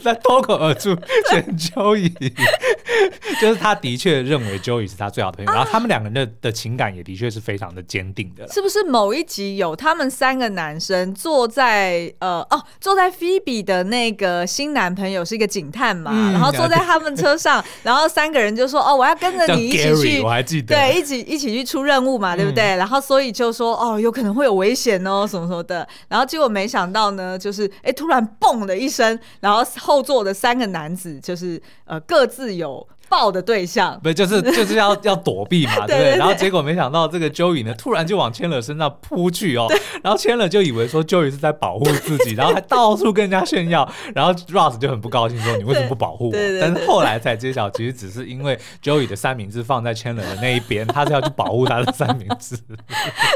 [0.04, 0.96] 他脱口而出
[1.30, 2.10] 选 Joey，
[3.40, 8.48] 就是他的确认为 Joey 是他最好的朋友，然后他们两个人的的情感也的确是非常的坚定的。
[8.50, 22.64] 是不是某一集有他们三个男生坐在呃哦坐在 Phoebe 的那个新男朋友是一个警探嘛，嗯、然后坐在他们车上，然后三个人就说哦我要跟着你一起去，我还记得对，一起一起去出任务嘛，对不对？
[22.74, 29.60] 嗯、然后所以就说哦有可能会有危险哦什么什么的，然后结果没想到呢，就是哎突然嘣的一声，然后。
[29.90, 36.16] 后座的三个男子就是呃各自有抱的对象，不就是就是要 要躲避嘛，对不对？
[36.16, 39.66] 然后结果没想到这个 Joey 呢，突然就往 Chandler 身上扑去哦，
[40.02, 46.32] 然后 Chandler 就以为说 Joey 是在保护自己，然后还到处跟人家炫耀，然后 Ross 就很不高兴说你为什么不保护我？
[46.60, 52.56] 但是后来才揭晓，其实只是因为 Joey 的三明治放在 Chandler 的那一边， 他是要去保护他的三明治。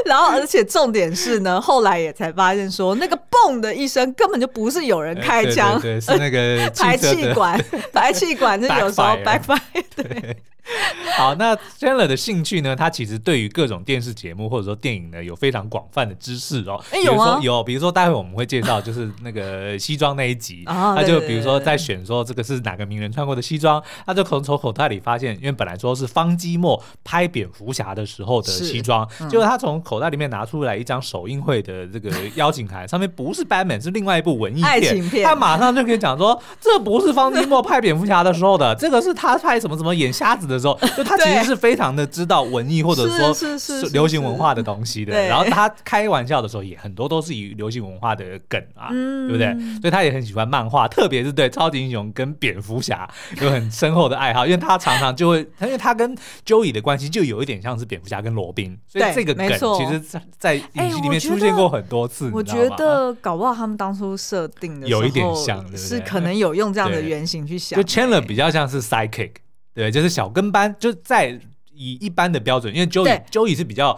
[0.05, 7.61] 然后而且重点是呢，后来也才发现说那个嘣的一声根本就不是有人开枪，对，是那个排气管，
[7.91, 9.59] 排气管就有时候 backfire。
[9.83, 10.43] 对。
[11.15, 12.75] 好，那 Chandler 的兴趣呢？
[12.75, 16.83] 他其实对于各种电视节目或者说电影呢，有非常广泛的知识哦。
[16.91, 17.39] 哎，有吗？
[17.41, 34.61] 有，比如说待会我们会介绍，就是那个西装那一集， 他就比如说在选说这个是哪个名人穿过的西装，他就从从口袋里发现，因为本来说是方基墨拍蝙蝠侠的时候的西装，结果他从口袋里面拿出来一张首映会的这个邀请函，上面不是 Batman，是另外一部文艺
[35.09, 45.13] 片，他马上就可以讲说，这不是方基墨拍蝙蝠侠的时候的，这个是他拍什么什么演瞎子的时候， 就他其实是非常的知道文艺或者说是是流行文化的东西的。
[45.27, 49.53] 然后他开玩笑的时候也很多都是以流行文化的梗啊，嗯、对不对？
[49.81, 53.09] 所以他也很喜欢漫画，特别是对超级英雄跟蝙蝠侠
[53.41, 56.15] 有很深厚的爱好，因为他常常就会，因为他跟
[56.45, 62.29] Joey 的关系就有一点像是蝙蝠侠跟罗宾，所以这个梗其实在在影集里面出现过很多次。
[62.33, 65.65] 我觉得搞不好他们当初设定的有一点像？
[65.75, 69.31] 是可能有用这样的原型去想，就 Chandler 比较像是 sidekick，
[69.75, 71.39] 对，就是小跟班，就在
[71.71, 73.95] 以一般的标准，因为 Joey Joey 是比较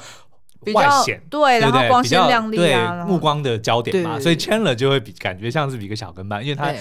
[0.74, 6.74] 外显，对，然后光鲜亮丽，对，目光的焦点嘛，所以 Chandler 就会比感觉像是比一个小跟班，因为他。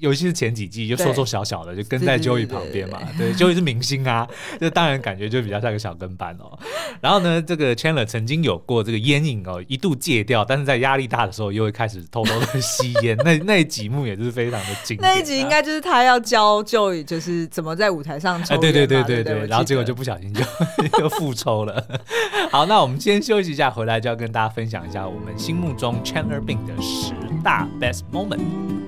[0.00, 2.98] 尤其是前几季就瘦瘦小小的，就跟在 Joey 旁边嘛。
[3.16, 4.26] 对，Joey 是明星啊，
[4.58, 6.58] 这当然感觉就比较像个小跟班哦。
[7.00, 13.16] 然后呢，这个 Chandler 曾经有过这个烟瘾哦，一度戒掉，但是在压力大的时候又会开始偷偷的吸烟。
[13.24, 15.02] 那那几幕也是非常的经典。
[15.02, 18.60] 那一集应该就是他要教 Joey 就是怎么在舞台上抽烟。
[18.60, 19.46] 对对对对对。
[19.46, 20.42] 然后结果就不小心就
[20.98, 21.86] 就复抽了。
[22.50, 28.79] 好，那我们先休息一下，回来就要跟大家分享一下我们心目中 Chandler Bing 的十大 Best Moment。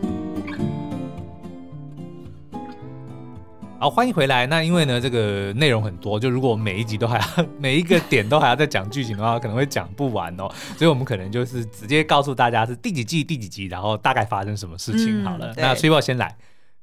[3.82, 4.46] 好，欢迎回来。
[4.46, 10.48] 那因为呢，这个内容很多，就如果每一集都还要 每一个点都还要再讲剧情的话，可能会讲不完哦。
[10.76, 15.48] 所以我们可能就是直接告诉大家是第几季第几集，然后大概发生什么事情好了。
[15.48, 16.32] 嗯、那崔宝先来。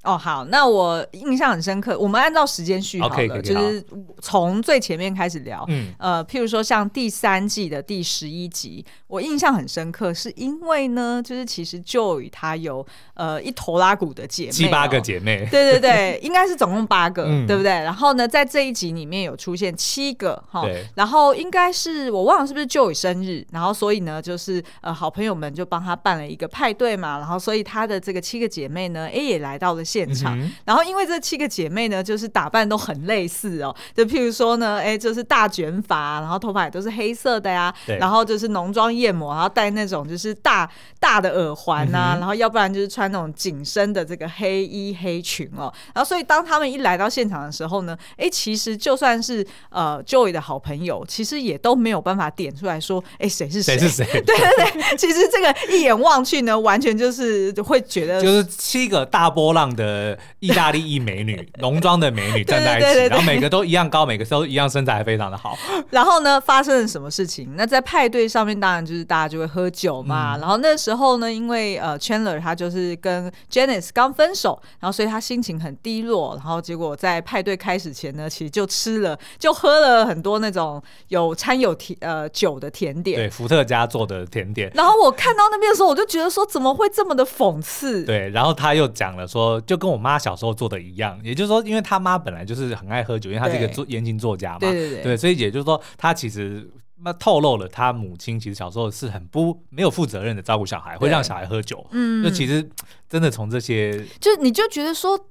[0.10, 1.98] 哦，好，那我印象很深刻。
[1.98, 3.86] 我们按照时间序好了，okay, okay, 就是
[4.19, 5.63] 从最前面开始聊。
[5.67, 17.72] 嗯，呃，譬如说像第三季的第十一集，我印象很深刻，是因为呢，就是其实 Joey 他有呃一头拉骨的姐妹，七八个姐妹，对对对，应该是总共八个，嗯、对不对？
[17.72, 29.84] 然后呢，在这一集里面有出现七个哈，然后应该是我忘了是不是 Joey 生日，然后所以呢，就是呃好朋友们就帮他办了一个派对嘛，然后所以他的这个七个姐妹呢，哎也来到了。
[29.89, 53.78] 现场，嗯、然后因为这七个姐妹呢，就是打扮都很类似哦，就譬如说呢，哎，就是大卷发，然后头发也都是黑色的呀，对然后就是浓妆艳抹，然后戴那种就是大大的耳环呐、啊，嗯、然后要不然就是穿那种紧身的这个黑衣黑裙哦，然后所以当他们一来到现场的时候呢，哎，其实就算是呃 Joey 的好朋友，其实也都没有办法点出来说，哎，谁是谁？
[53.78, 54.06] 谁是谁？
[54.22, 59.70] 对对对，其实这个一眼望去呢，完全就是会觉得就是七个大波浪。
[59.80, 65.58] 的意大利裔美女， 浓妆的美女站在一起，对对对对，然后每个都一样高，每个都一样身材非常的好。
[65.89, 67.56] 然后呢，发生了什么事情？
[67.56, 70.36] 那在派对上面，当然就是大家就会喝酒嘛。
[70.36, 76.36] 嗯、然后那时候呢，因为呃，Chandler 他就是跟 Janice 刚分手，然后所以他心情很低落。
[76.36, 84.70] 然后结果在派对开始前呢，其实就吃了，就喝了很多那种有掺有甜呃酒的甜点，对，伏特加做的甜点。
[84.76, 88.04] 然后我看到那边的时候，我就觉得说，怎么会这么的讽刺？
[88.04, 89.62] 对，然后他又讲了说。
[89.69, 96.67] 就跟我妈小时候做的一样，也就是说，因为他妈本来就是很爱喝酒，因为他是一个作言情作家嘛，对对对，对，所以也就是说，他其实
[97.03, 102.67] 那透露了他母亲其实小时候是很不没有负责任的照顾小孩，会让小孩喝酒，嗯，那其实
[103.08, 105.27] 真的从这些，就你就觉得说。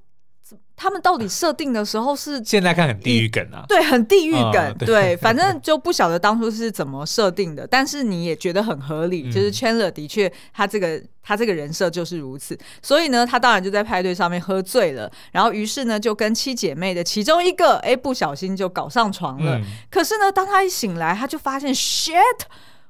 [0.75, 22.15] 他们到底设定的时候是现在看很地狱梗啊，对，很地狱梗，嗯、对，对，反正就不晓得当初是怎么设定的，但是你也觉得很合理，嗯、就是 Chandler 的确他这个他这个人设就是如此，所以呢，他当然就在派对上面喝醉了，然后于是呢就跟七姐妹的其中一个哎不小心就搞上床了，嗯、可是呢当他一醒来，他就发现 shit。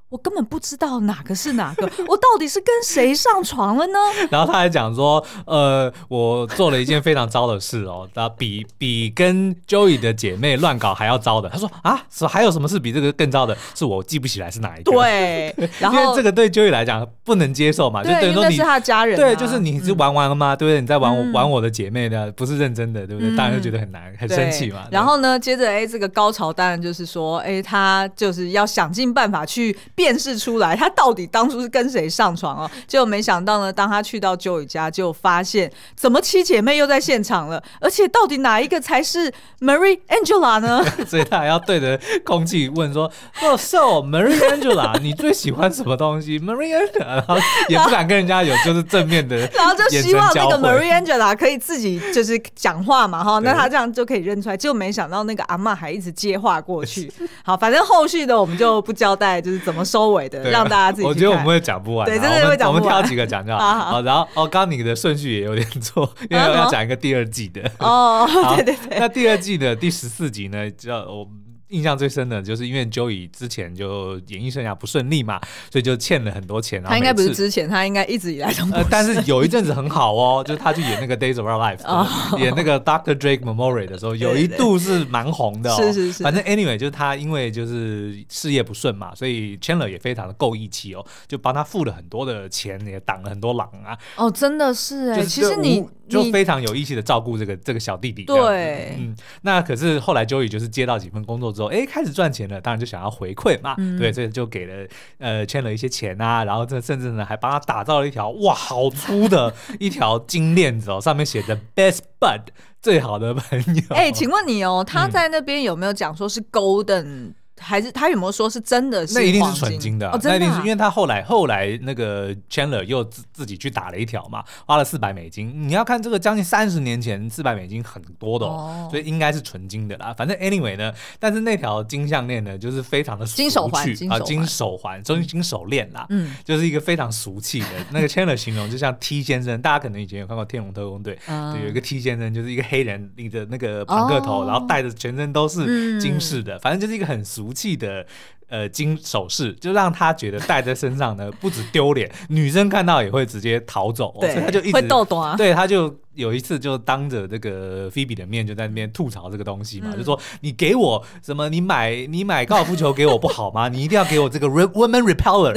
[0.10, 4.00] 我根本不知道哪个是哪个，我到底是跟谁上床了呢？
[4.32, 11.48] 然后他还讲说，呃，我做了一件非常糟的事哦，那比比跟 Joey 的姐妹乱搞还要糟的。
[11.50, 13.56] 他说啊，是还有什么事比这个更糟的？
[13.76, 14.92] 是我记不起来是哪一个。
[14.92, 20.56] 对，然后因为这个对 Joey 来讲不能接受嘛，就等于说你是他家人、啊，对，就是你是玩完了吗？
[20.56, 20.82] 嗯、对不对？
[20.82, 23.30] 你在玩我玩我的姐妹的，不是认真的，对不对？
[23.30, 24.88] 嗯、当然就觉得很难，很生气嘛。
[24.92, 30.78] 然后呢，接着哎，这个高潮当然就是说，哎，他就是要想尽办法去辨识出来。
[30.78, 32.72] 他到底当初是跟谁上床哦？
[32.88, 40.82] 结果没想到呢，当他去到 Joey 家，就发现怎么七姐妹又在现场了，而且到底哪一个才是 Marie Angela 呢？
[41.06, 47.36] 所以他还要对着空气问说：“Oh, so Marie Angela， 你最喜欢什么东西？”Marie Angela，然后
[47.68, 54.56] 也不敢跟人家有就是正面的， 然后就希望那个 Marie Angela 可以自己就是讲话嘛，哈，那他这样就可以认出来。
[54.56, 57.12] 结果没想到那个阿嬷还一直接话过去。
[57.44, 61.08] 好，反正后续的我们就不交代，就是怎么收尾的，让大家自己。
[61.08, 62.74] 我觉得我们会讲不完，对，真的会讲不完。
[62.74, 63.60] 我们挑几个讲就好。
[63.92, 67.62] 好，然后哦，刚刚你的顺序也有点错，因为要讲一个第二季的。
[67.80, 69.00] 哦， 对对对。
[69.00, 71.28] 那第二季的第十四集呢，叫我
[71.70, 75.40] 印象最深的就是因为 Joey 之前就演艺生涯不顺利嘛，
[75.72, 76.84] 所以就欠了很多钱。
[76.84, 78.64] 他应该不是之前，他应该一直以来都。
[78.74, 82.40] 呃，但是有一阵子很好哦，就是他去演那个 Days of Our Lives，、 oh.
[82.42, 83.16] 演那个 Dr.
[83.16, 85.78] Drake Memorial 的时候，有一度是蛮红的、哦。
[85.82, 86.24] 是是是。
[86.24, 93.98] 反正 Anyway，就是他因为就是事业不顺嘛，所以 Chandler 也非常的够义气哦，就帮他付了很多的钱，也挡了很多狼啊。
[94.16, 98.24] 哦，真的是哎，其实你就非常有义气的照顾这个这个小弟弟。
[98.26, 112.42] 对，嗯，那可是后来 Joey 就是接到几份工作之后，哎，开始赚钱了，当然就想要回馈嘛，嗯、对，所以就给了呃欠了一些钱啊，然后这甚至呢还帮他打造了一条哇好粗的一条金链子哦，上面写着 Best Bud
[112.82, 113.84] 最好的朋友。
[113.90, 117.34] 哎，请问你哦，他在那边有没有讲说是 Golden？
[117.60, 119.14] 还是他有没有说是真的是？
[119.14, 125.68] 那一定是纯金的，那一定是因为他后来后来那个 Chandler 又自自己去打了一条嘛，花了四百美金。
[125.68, 130.14] 你要看这个将近三十年前四百美金很多的，哦，所以应该是纯金的啦。
[130.18, 137.68] 反正 anyway 呢，但是那条金项链呢，就是非常的金手环啊，金手环，终于金手链啦，嗯，就是一个非常俗气的。
[137.92, 141.18] 那个 Chandler 形容就像 T 先生，大家可能以前有看过《天龙特工队》，
[141.54, 147.49] 对，有一个 T 先生，就是一个黑人领着那个庞克头，然后戴着全身都是金饰的，反正就是一个很俗。
[147.54, 148.06] 气的
[148.48, 161.50] 呃金首饰，就让他觉得戴在身上呢，不止丢脸，女生看到也会直接逃走，对，所以他就一直会逗逗啊，对，他就有一次就当着这个菲比的面就在那边吐槽这个东西嘛，嗯、就说你给我什么？
[161.50, 163.68] 你买你买高尔夫球给我不好吗？
[163.70, 165.54] 你一定要给我这个 woman repeller，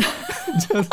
[0.68, 0.88] 就是。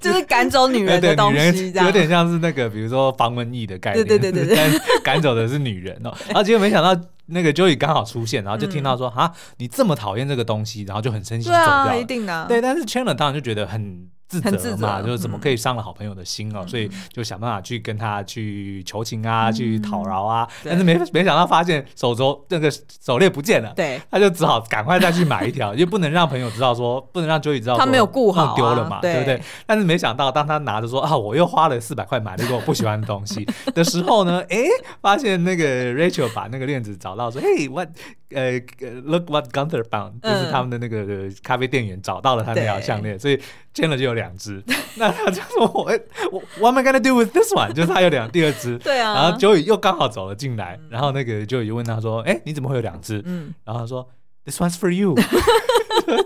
[0.00, 4.06] 就是赶走女人的东西，有点像是那个，比如说防蚊液的概念。
[4.06, 6.10] 对对对对对， 赶走的是女人哦。
[6.28, 11.96] 然后结果没想到那个 Joey 刚好出现，然后就听到说啊，你这么讨厌这个东西，然后就很生气走掉。
[11.96, 12.46] 一定的。
[12.48, 14.08] 对，但是 Chandler 当然就觉得很。
[14.40, 22.70] 自责嘛，就是怎么可以伤了好朋友的心哦，嗯、所以就想办法去跟他去求情啊，嗯、去讨饶啊，但是没没想到发现手镯那个
[23.02, 29.42] 手链不见了，对，他就只好赶快再去买一条， 就不能让朋友知道说，不能让 Joey 知道他没有顾好丢了嘛，对，对不对？
[29.66, 34.58] 但是没想到当他拿着说啊，我又花了四百块买了一个我不喜欢的东西的时候呢，哎，
[35.00, 37.88] 发现那个 Rachel 把那个链子找到说，嘿，what？
[38.34, 38.60] 呃
[39.04, 43.40] ，Look what Gunther found，就是他们的那个咖啡店员找到了他那条项链，所以
[43.74, 44.62] Chandler 就有两只。
[44.96, 45.90] 那他就说：“我
[46.30, 48.76] 我 What am I gonna do with this one？” 就是他有两第二只。
[48.84, 49.14] 对啊。
[49.14, 53.54] 然后 Joey 又刚好走了进来，然后那个 Joey 就问他说：“哎，你怎么会有两只？”嗯。
[53.64, 54.08] 然后他说
[54.44, 55.14] ：“This one's for you。”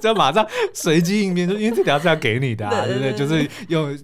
[0.02, 3.12] 就马上随机应变，就因为这条是要给你的，啊对不对？
[3.14, 3.96] 就是用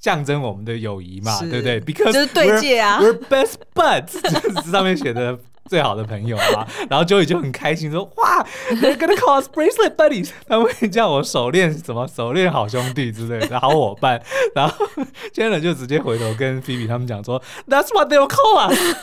[0.00, 5.38] 象征我们的友谊嘛，对不对？Because 就是对戒啊，We're best buds，上面写的。
[5.70, 14.20] 最好的朋友啊，然后 Joey 就很开心说：“哇，They're gonna call us bracelet buddies，他们会叫我手链什么手链好兄弟之类的好伙伴。”
[14.52, 14.84] 然后
[15.32, 18.96] Chandler 就直接回头跟 Phoebe 他们讲说：“That's what they'll call us，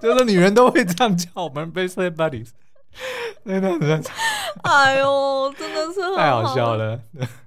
[0.00, 2.50] 就是女人都会这样叫我们 bracelet buddies。”
[3.44, 4.04] 真的很
[4.62, 7.00] 哎呦，真的是太好笑了。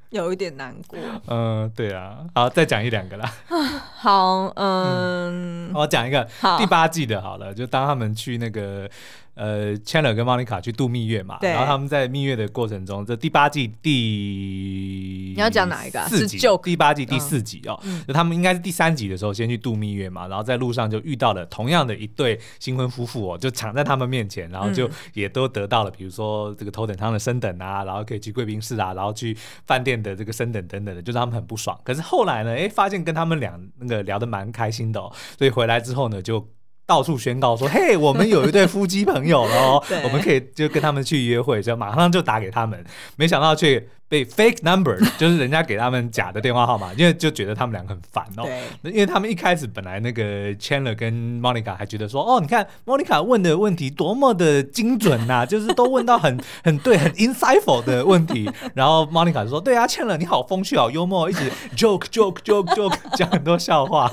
[0.09, 0.97] 有一点难过，
[1.27, 3.33] 嗯，对啊，好，再讲一两个啦。
[3.95, 6.27] 好，嗯，我讲一个
[6.57, 8.89] 第八季的，好了，就当他们去那个。
[9.37, 16.01] 呃，Chandler 跟 Monica 去度蜜月嘛，然后他们在蜜月的过程中，这第八季第你要讲哪一个？
[16.07, 31.79] 四集，第八季第四集哦，嗯、就他们应该是第三集的时候先去度蜜月嘛，然后在路上就遇到了同样的一对新婚夫妇哦，就抢在他们面前，然后就也都得到了，比如说这个头等舱的升等啊，然后可以去贵宾室啊，然后去饭店的这个升等等等的，就让他们很不爽。
[31.83, 36.43] 可是后来呢，哎，发现跟他们俩那个聊得蛮开心的哦，所以回来之后呢，就。
[36.87, 42.83] 到处宣告说：“嘿，我们有一对夫妻朋友喽， 对我们可以就跟他们去约会，就马上就打给他们。
[43.15, 48.47] 没想到却。”被 fake number 就是人家给他们假的电话号码，因为就觉得他们两个很烦哦。
[48.81, 58.49] 对，因为他们一开始本来那个 Chandler 跟 Monica 还觉得说，哦，你看 Monica 问的问题多么的精准呐、啊， 就是都问到很很对、很 insightful 的问题。
[58.73, 64.11] 然后 Monica 就说，对啊，Chandler 你好风趣、好幽默，一直 joke joke joke joke 讲很多笑话。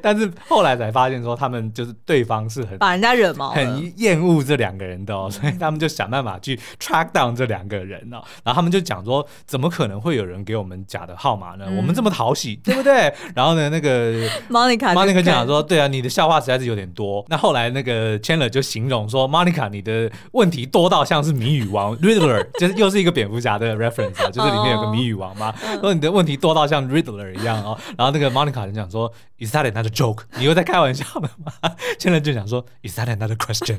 [0.00, 8.22] 但是后来才发现说，他们就是对方是很把人家惹毛，很厌恶这两个人的哦，所以他们就想办法去 track down 这两个人哦。
[8.44, 9.26] 然后他们就讲说。
[9.46, 11.64] 怎么可能会有人给我们假的号码呢？
[11.68, 13.12] 嗯、我们这么讨喜，对不对？
[13.34, 17.24] 然后呢，那个 Monica Monica 讲说，对啊，你的笑话实在是有点多。
[17.28, 25.54] 那后来那个 Chandler 就形容说，Monica 你的问题多到像是谜语王 Riddler， 就是又是一个蝙蝠侠的 reference 啊，就是里面有个谜语王嘛。
[25.80, 25.92] 说、oh.
[25.92, 27.78] 你的问题多到像 Riddler 一样哦。
[27.96, 30.22] 然后那个 Monica 就讲说，Is that another joke？
[30.38, 31.52] 你又在开玩笑的吗？
[31.98, 33.78] Chandler 就讲说，Is that another question？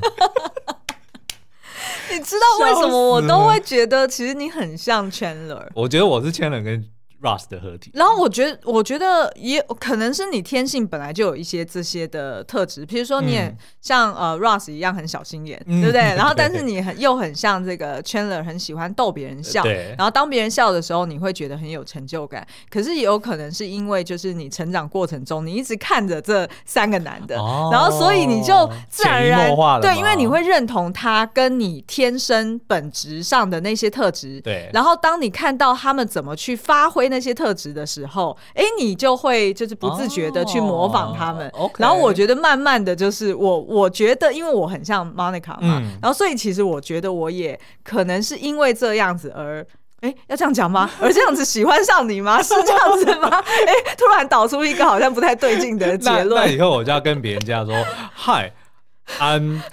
[2.14, 5.68] 你知道为什么我都会觉得其实你很像 Chandler？
[5.74, 6.84] 我觉得我是 Chandler 跟
[7.24, 7.90] Ross 的合体。
[7.94, 16.02] 然后我觉得，我觉得也可能是你天性本来就有一些这些的特质，比如说你也像、嗯、呃 russ 一样很小心眼，嗯、对不对？
[16.16, 19.64] 然后但是你很又很像这个 Chandler，很喜欢逗别人笑。
[19.64, 19.96] 对。
[19.98, 22.46] 然后当别人笑的时候，你会觉得很有成就感。
[22.70, 34.42] 可是也有可能是因为就是你成长过程中，你一直看着这三个男的，哦、然后所以你就自然而然对，因为你会认同他跟你天生本质上的那些特质。
[34.42, 34.70] 对。
[34.74, 41.52] 然后当你看到他们怎么去发挥那些特质的时候，哎，你就会就是不自觉的去模仿他们。
[41.78, 49.64] 然后我觉得慢慢的就是我，我觉得因为我很像 Monica 嘛，嗯、然后所以其实我觉得我也可能是因为这样子而，
[50.02, 50.90] 哎，要这样讲吗？
[51.00, 52.42] 而这样子喜欢上你吗？
[52.42, 53.30] 是这样子吗？
[53.30, 56.44] 哎，突然导出一个好像不太对劲的结论。
[56.44, 57.76] 那以后我就要跟别人家说
[58.26, 59.62] ，Hi，I'm。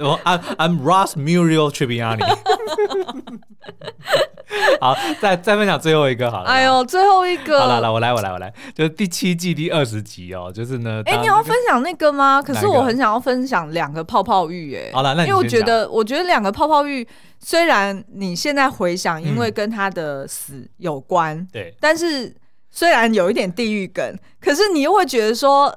[0.00, 2.24] 我 I'm I'm Ross Muriel Tribbiani。
[4.80, 6.48] 好，再再分享最后一个好了。
[6.48, 7.60] 哎呦，最后一个。
[7.60, 11.02] 好了，来我来我来我来，就是第七季第二十集哦，就是呢。
[11.06, 12.42] 哎、欸，你要分享那个吗？
[12.42, 14.90] 可是我很想要分享两个泡泡浴，哎。
[14.92, 17.06] 好了，那因为我觉得，我觉得两个泡泡浴，
[17.40, 22.34] 虽然你现在回想，因为跟他的死有关，嗯、对，但是
[22.70, 25.76] 虽然有一点地狱梗，可是你又会觉得说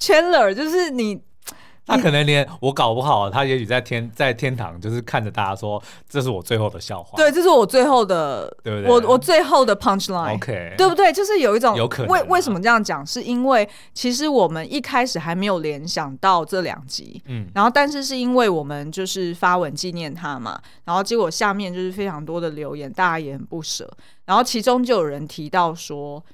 [0.00, 1.22] ，Chandler 就是你。
[1.90, 7.16] 他可能连我搞不好，他也许在天在天堂，就是看着大家说，这是我最后的笑话。
[7.16, 8.90] 对，这是我最后的，对不对？
[8.90, 10.36] 我我最后的 punch line。
[10.36, 11.12] OK，对不对？
[11.12, 13.04] 就是有一种有可能为为什么这样讲？
[13.04, 23.90] 是因为其实我们一开始还没有联想到这两集，嗯，然后但是是因为我们就是发文纪念他嘛，然后结果下面就是非常多的留言，大家也很不舍，
[24.26, 26.24] 然后其中就有人提到说。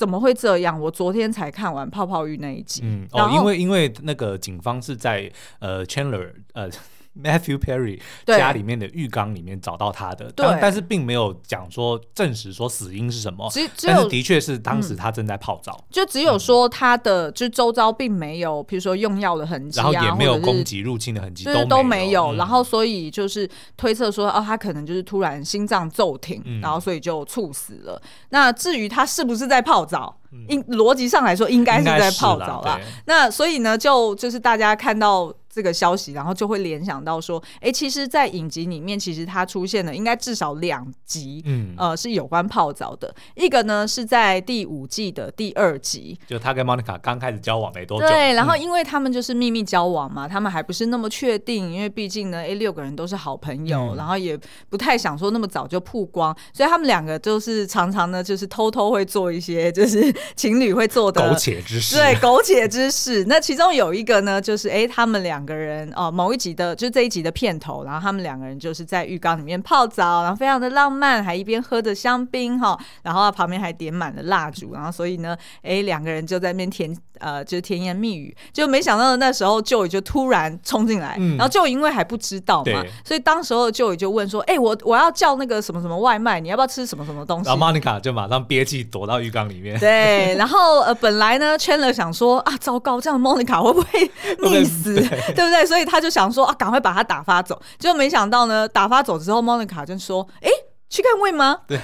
[0.00, 0.80] 怎么会这样？
[0.80, 2.80] 我昨天才看完泡泡浴那一集。
[2.82, 6.70] 嗯，哦，因为因为那个警方是在呃 Chandler 呃。
[7.18, 28.00] Matthew Perry 家里面的浴缸里面找到他的，对，但是并没有讲说证实说死因是什么，只只有但是的确是当时他正在泡澡，就只有说他的、嗯、就周遭并没有，比如说用药的痕迹、啊，然后也没有攻击入侵的痕迹，都都没有，然后所以就是推测说，哦，他可能就是突然心脏骤停，嗯、然后所以就猝死了。
[28.28, 30.16] 那至于他是不是在泡澡？
[30.46, 32.78] 应逻辑上来说，应该是在泡澡啦。
[33.06, 43.14] 那所以呢，就就是大家看到这个消息，然后就会联想到说，哎、欸，其实，在影集里面，其实它出现了应该至少两集，嗯，呃，是有关泡澡的。
[43.34, 54.38] 一个呢是在第五季的第二集，就他跟 Monica 刚开始交往没多久，对，然后因为他们就是秘密交往嘛，嗯、他们还不是那么确定，因为毕竟呢，哎、欸，六个人都是好朋友，嗯、然后也
[54.68, 60.14] 不太想说那么早就曝光，所以他们两个就是常常呢，就是偷偷会做一些就是。
[60.36, 63.24] 情侣会做的苟且之事，对，苟且之事。
[63.26, 87.48] 那其中有一个呢，就是哎，他们两个人哦，某一集的，就是这一集的片头，然后他们两个人就是在浴缸里面泡澡，然后非常的浪漫，还一边喝着香槟哈，然后旁边还点满了蜡烛，然后所以呢，哎，两个人就在那边甜 呃，就是甜言蜜语，就没想到那时候 Joey 就突然冲进来，嗯、然后 Joey 因为还不知道嘛，所以当时候 Joey 就问说，哎，我我要叫那个什么什么外卖，你要不要吃什么什么东西？
[87.50, 94.94] 然后 Monica 就马上憋气躲到浴缸里面， 对，然后呃，本来呢，Chandler 想说啊，糟糕，这样 Monica 会不会溺死，
[95.36, 95.66] 对，不对？
[95.66, 97.60] 所以他就想说啊，赶快把他打发走。
[97.78, 100.48] 结果没想到呢，打发走之后，Monica 就说，哎
[100.90, 101.58] ，Chicken wing 吗？
[101.66, 101.78] 对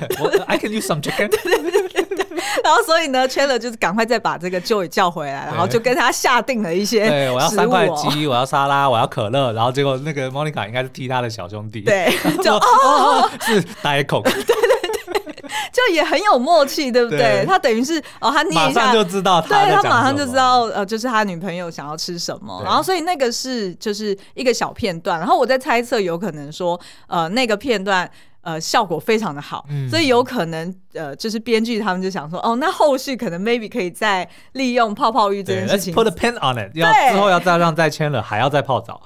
[0.47, 1.29] ，I can use some chicken。
[1.43, 2.27] 对对对对对。
[2.65, 9.53] 然后所以呢，Chandler 就是赶快再把这个 Joey 叫回来，然后就跟他下定了一些，对，我要三块鸡，我要沙拉，我要可乐。
[9.53, 12.11] 然后结果那个 Monica 应该是踢他的小兄弟，对，
[12.43, 14.31] 就哦，是 Diet Coke。
[15.73, 17.19] 就也很有默契，对不对？
[17.19, 17.47] 对。
[17.47, 22.63] 他等于是哦，他念一下就知道他，对他马上就知道呃，就是他女朋友想要吃什么。
[22.65, 28.11] 然后所以那个是就是一个小片段，然后我在猜测，有可能说呃那个片段
[28.43, 39.01] 呃效果非常的好，嗯、所以有可能呃就是编剧他们就想说哦，那后续可能 maybe 可以再利用泡泡浴这件事情，put a pin on it，要之后要再让再签了还要再泡澡。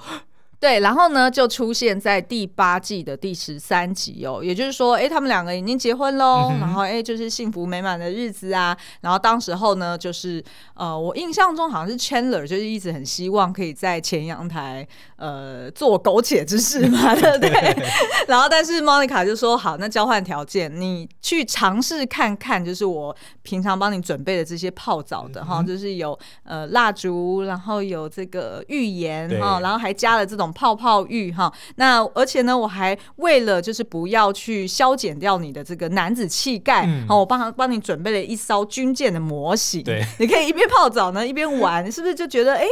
[0.61, 8.77] 对，然后呢，就出现在第八季的第十三集哦，也就是说，哎，他们两个已经结婚喽，嗯、然后哎，就是幸福美满的日子啊。
[9.01, 10.41] 然后当时候呢，就是
[10.75, 17.49] 呃，我印象中好像是 Chandler，就是一直很希望可以在前阳台呃做苟且之事嘛，对不对？
[18.29, 30.50] 然后但是 Monica 就说好，那交换条件，你去尝试看看，就是我平常帮你准备的这些泡澡的哈，就是有呃蜡烛，然后有这个浴盐哈，对然后还加了这种。
[30.51, 31.51] 种泡泡浴哈。
[31.75, 39.83] 那而且呢，我还为了就是不要去消减掉你的这个男子气概，好、嗯，我帮他帮你准备了一艘军舰的模型。
[39.83, 42.65] 对，你可以一边泡澡呢，一边玩，是不是就觉得哎？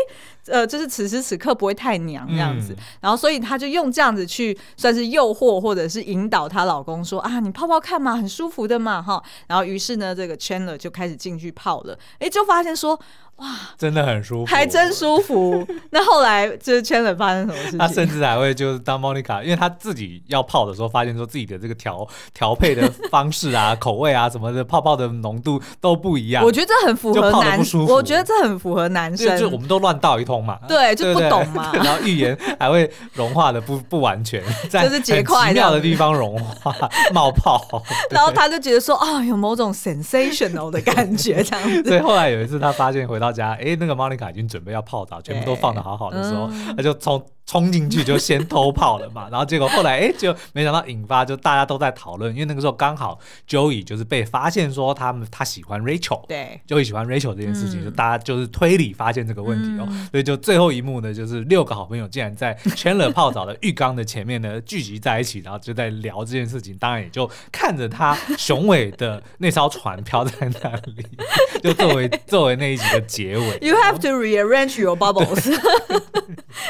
[0.46, 9.22] 呃，就是此时此刻不会太娘这样子，嗯、然后所以她就用这样子去算是诱惑或者是引导她老公说啊，你泡泡看嘛，很舒服的嘛哈。
[9.48, 13.00] 然后于是呢，这个 Chandler 就开始进去泡了，哎，就发现说。
[13.40, 15.66] 哇，真的很舒服，还真舒服。
[15.92, 17.80] 那后来就是 Chandler 发生什么事情？
[17.80, 26.44] 他甚至还会就是当 Monica，因为他自己要泡的时候，发现说自己的这个调调配的方式啊、口味啊什么的，泡泡的浓度都不一样。
[26.44, 30.60] 我觉得这很符合男，我觉得这很符合男生，就我们都乱倒一通嘛。
[30.68, 31.72] 对，就不懂嘛。
[31.82, 35.14] 然后预言还会融化的不不完全，在很奇
[35.54, 36.76] 妙的地方融化
[37.14, 37.82] 冒泡。
[38.12, 41.84] 然后他就觉得说啊，有某种 sensational 的感觉这样子。
[41.86, 43.29] 所以后来有一次他发现回到。
[43.32, 49.28] 家哎，那个 Monica 已经准备要泡澡，全部都放的好好的时候，他就冲冲进去就先偷跑了嘛。
[49.32, 53.20] 然后结果后来哎，就没想到引发就大家都在讨论，因为那个时候刚好
[53.50, 59.90] Joey 就是被发现说他们他喜欢 Rachel，对，Joey 喜欢 Rachel 这件事情，就大家就是推理发现这个问题哦。
[60.12, 66.78] 所以就最后一幕呢，就是六个好朋友竟然在 Chandler 泡澡的浴缸的前面呢聚集在一起，然后就在聊这件事情。
[66.78, 70.32] 当然也就看着他雄伟的那艘船飘在
[70.62, 71.06] 那里，
[71.62, 73.00] 就作为作为那一集的。
[73.10, 75.50] 结尾， You have to rearrange your bubbles。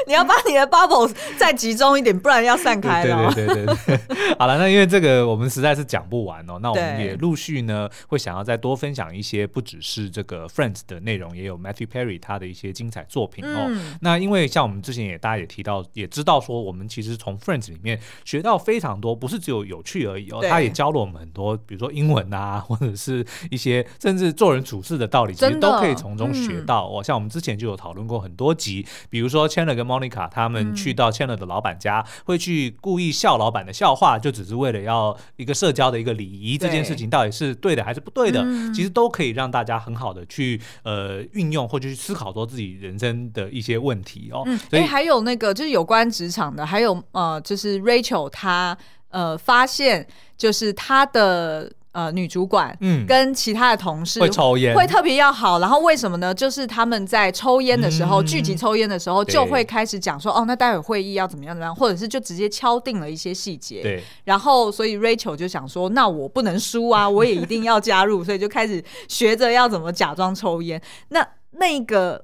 [0.07, 3.31] 你要把你的 bubbles 再集中一点，不然要散开了。
[3.33, 3.99] 对对对对对。
[4.37, 13.65] 好了，那因为这个我们实在是讲不完哦，那我们也陆续呢会想要再多分享一些，不只是这个 Friends 的内容，也有 Matthew Perry 他的一些精彩作品哦。
[13.67, 27.03] 嗯、那因为像我们之前也大家也提到，也知道说我们其实从 Friends 里面学到非常多，不是只有有趣而已哦，他也教了我们很多，比如说英文啊，或者是一些甚至做人处事的道理，其实都可以从中学到哦。
[27.03, 36.57] 像我们之前就有讨论过很多集，比如说 Chandler 跟 Monica 他们去到 Chandler 的老板家，会去故意笑老板的笑话，就只是为了要一个社交的一个礼仪。
[36.57, 38.43] 这件事情到底是对的还是不对的？
[38.73, 44.43] 其实都可以让大家很好的去呃运用或者去思考说自己人生的一些问题哦。
[44.69, 48.77] 所以还有那个就是有关职场的，还有呃就是 Rachel 她
[49.09, 50.07] 呃发现
[50.37, 51.71] 就是她的。
[51.91, 55.57] 呃，女主管嗯，跟其他的同事会抽烟，会特别要好。
[55.57, 56.31] 然后为什么呢？
[56.31, 63.81] 就是他们在抽烟的时候，聚集抽烟的时候，就会开始讲说，哦，那待会会议要怎么样怎么样，或者是就直接敲定了一些细节。
[63.81, 64.03] 对。
[64.23, 70.79] 然后，所以 Rachel 就想说，那我不能输啊，我也一定要加入，所以就开始学着要怎么假装抽烟。
[71.07, 72.23] 那那个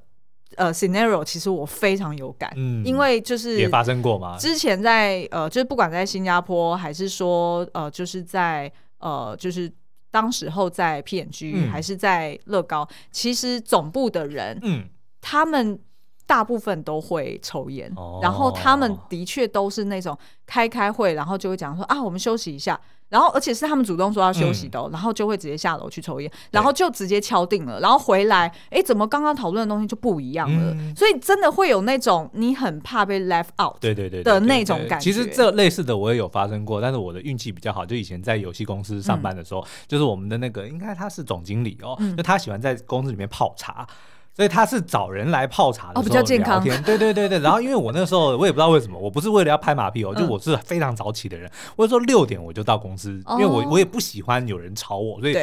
[0.57, 4.37] 呃 scenario 其实我非常有感，嗯，因为就是也发生过嘛。
[4.37, 8.71] 之前在呃，就是不管在新加坡，还是说呃，就是在。
[8.99, 9.71] 呃，就是
[10.11, 14.87] 当时候在 P&G、嗯、还是在乐高，其实总部的人，嗯，
[15.21, 15.79] 他们
[16.25, 22.79] 大部分都会抽烟，哦、然后他们的确都是那种开开会，然后就会讲说啊，我们休息一下。
[23.09, 30.73] 然后，而且是他们主动说要休息的，嗯、然后就会直接下楼去抽烟，然后就直接敲定了，然后回来，哎，怎么刚刚讨论的东西就不一样了？
[30.73, 35.03] 嗯、所以真的会有那种你很怕被 left out，对对对的那种感觉。
[35.03, 43.87] 其实这类似的我也有发生过，但是我的运气比较好，就以前在游戏公司上班的时候，嗯、就是我们的那个应该他是总经理哦，嗯、就他喜欢在公司里面泡茶。
[44.35, 46.83] 所以他是找人来泡茶的时候聊天，哦，比较健康。
[46.83, 47.39] 对对对对。
[47.39, 51.49] 然后因为我那时候我也不知道为什么，我不是为了要拍马屁哦，就我是非常早起的人。
[51.77, 55.37] 我说六点我就到公司，因为我我也不喜欢有人吵我，所以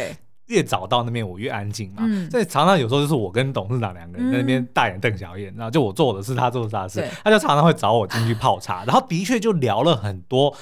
[0.49, 2.03] 越早到那边我越安静嘛。
[2.31, 10.55] 所以常常有时候就是我跟董事长两个人在那边大眼瞪小眼，然后就我做我的事，他做他的事，他就常常会找我进去泡茶，然后的确就聊了很多。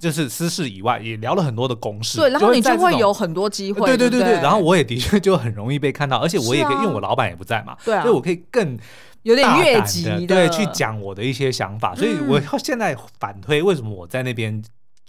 [0.00, 2.18] 就是私事以外，也聊了很多的公事。
[2.18, 3.86] 对，然后你就会有很多机会。
[3.86, 8.76] 对对对对，然后我也的确就很容易被看到，而且我也可以，因为我老板也不在嘛，对，所以我可以更
[9.22, 11.94] 有点越级的对去讲我的一些想法。
[11.94, 14.60] 所以我现在反推，为什么我在那边，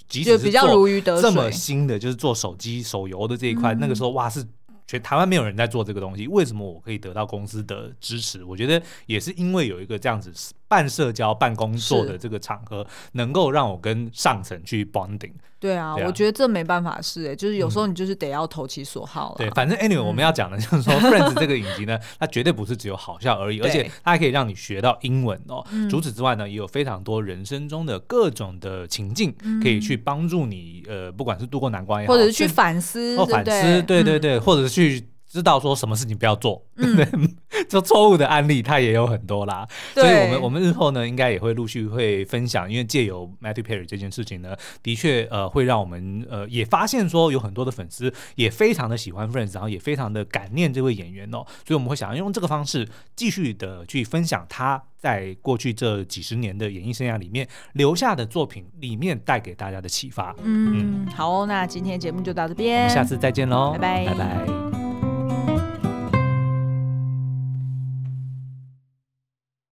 [0.07, 4.45] 即使是做这么新的，就是做手机手游的这一块，那个时候哇是。
[4.87, 8.43] 全台湾没有人在做这个东西，为什么我可以得到公司的支持？
[8.43, 10.33] 我觉得也是因为有一个这样子
[10.71, 15.33] 半社交、半工作的这个场合，能够让我跟上层去 bonding。
[15.59, 19.35] 对啊，我觉得这没办法是哎，就是有时候你就是得要投其所好。
[19.37, 25.61] 对，反正 anyway 我们要讲的就是说， Friends 这个影集呢，它绝对不是只有好笑而已，而且它还可以让你学到英文哦。
[25.89, 35.05] 除此之外呢，也有非常多人生中的各种的情境，可以去帮助你呃，不管是度过难关也好，或者是去反思，或反思，对对对，或者是去。
[35.31, 36.97] 知道说什么事情不要做，嗯、
[37.69, 39.65] 就错误的案例他也有很多啦。
[39.95, 40.03] 对。
[40.03, 60.35] 所以我们我们日后呢，应该也会陆续会分享，因为借由 Matthew Perry 这件事情呢，的确呃会让我们呃也发现说有很多的粉丝也非常的喜欢 Friends，然后也非常的感念这位演员哦，所以我们会想要用这个方式继续的去分享他在过去这几十年的演艺生涯里面留下的作品里面带给大家的启发。
[60.43, 64.70] 嗯，嗯好、哦，那今天节目就到这边，我们下次再见喽，拜拜，拜拜。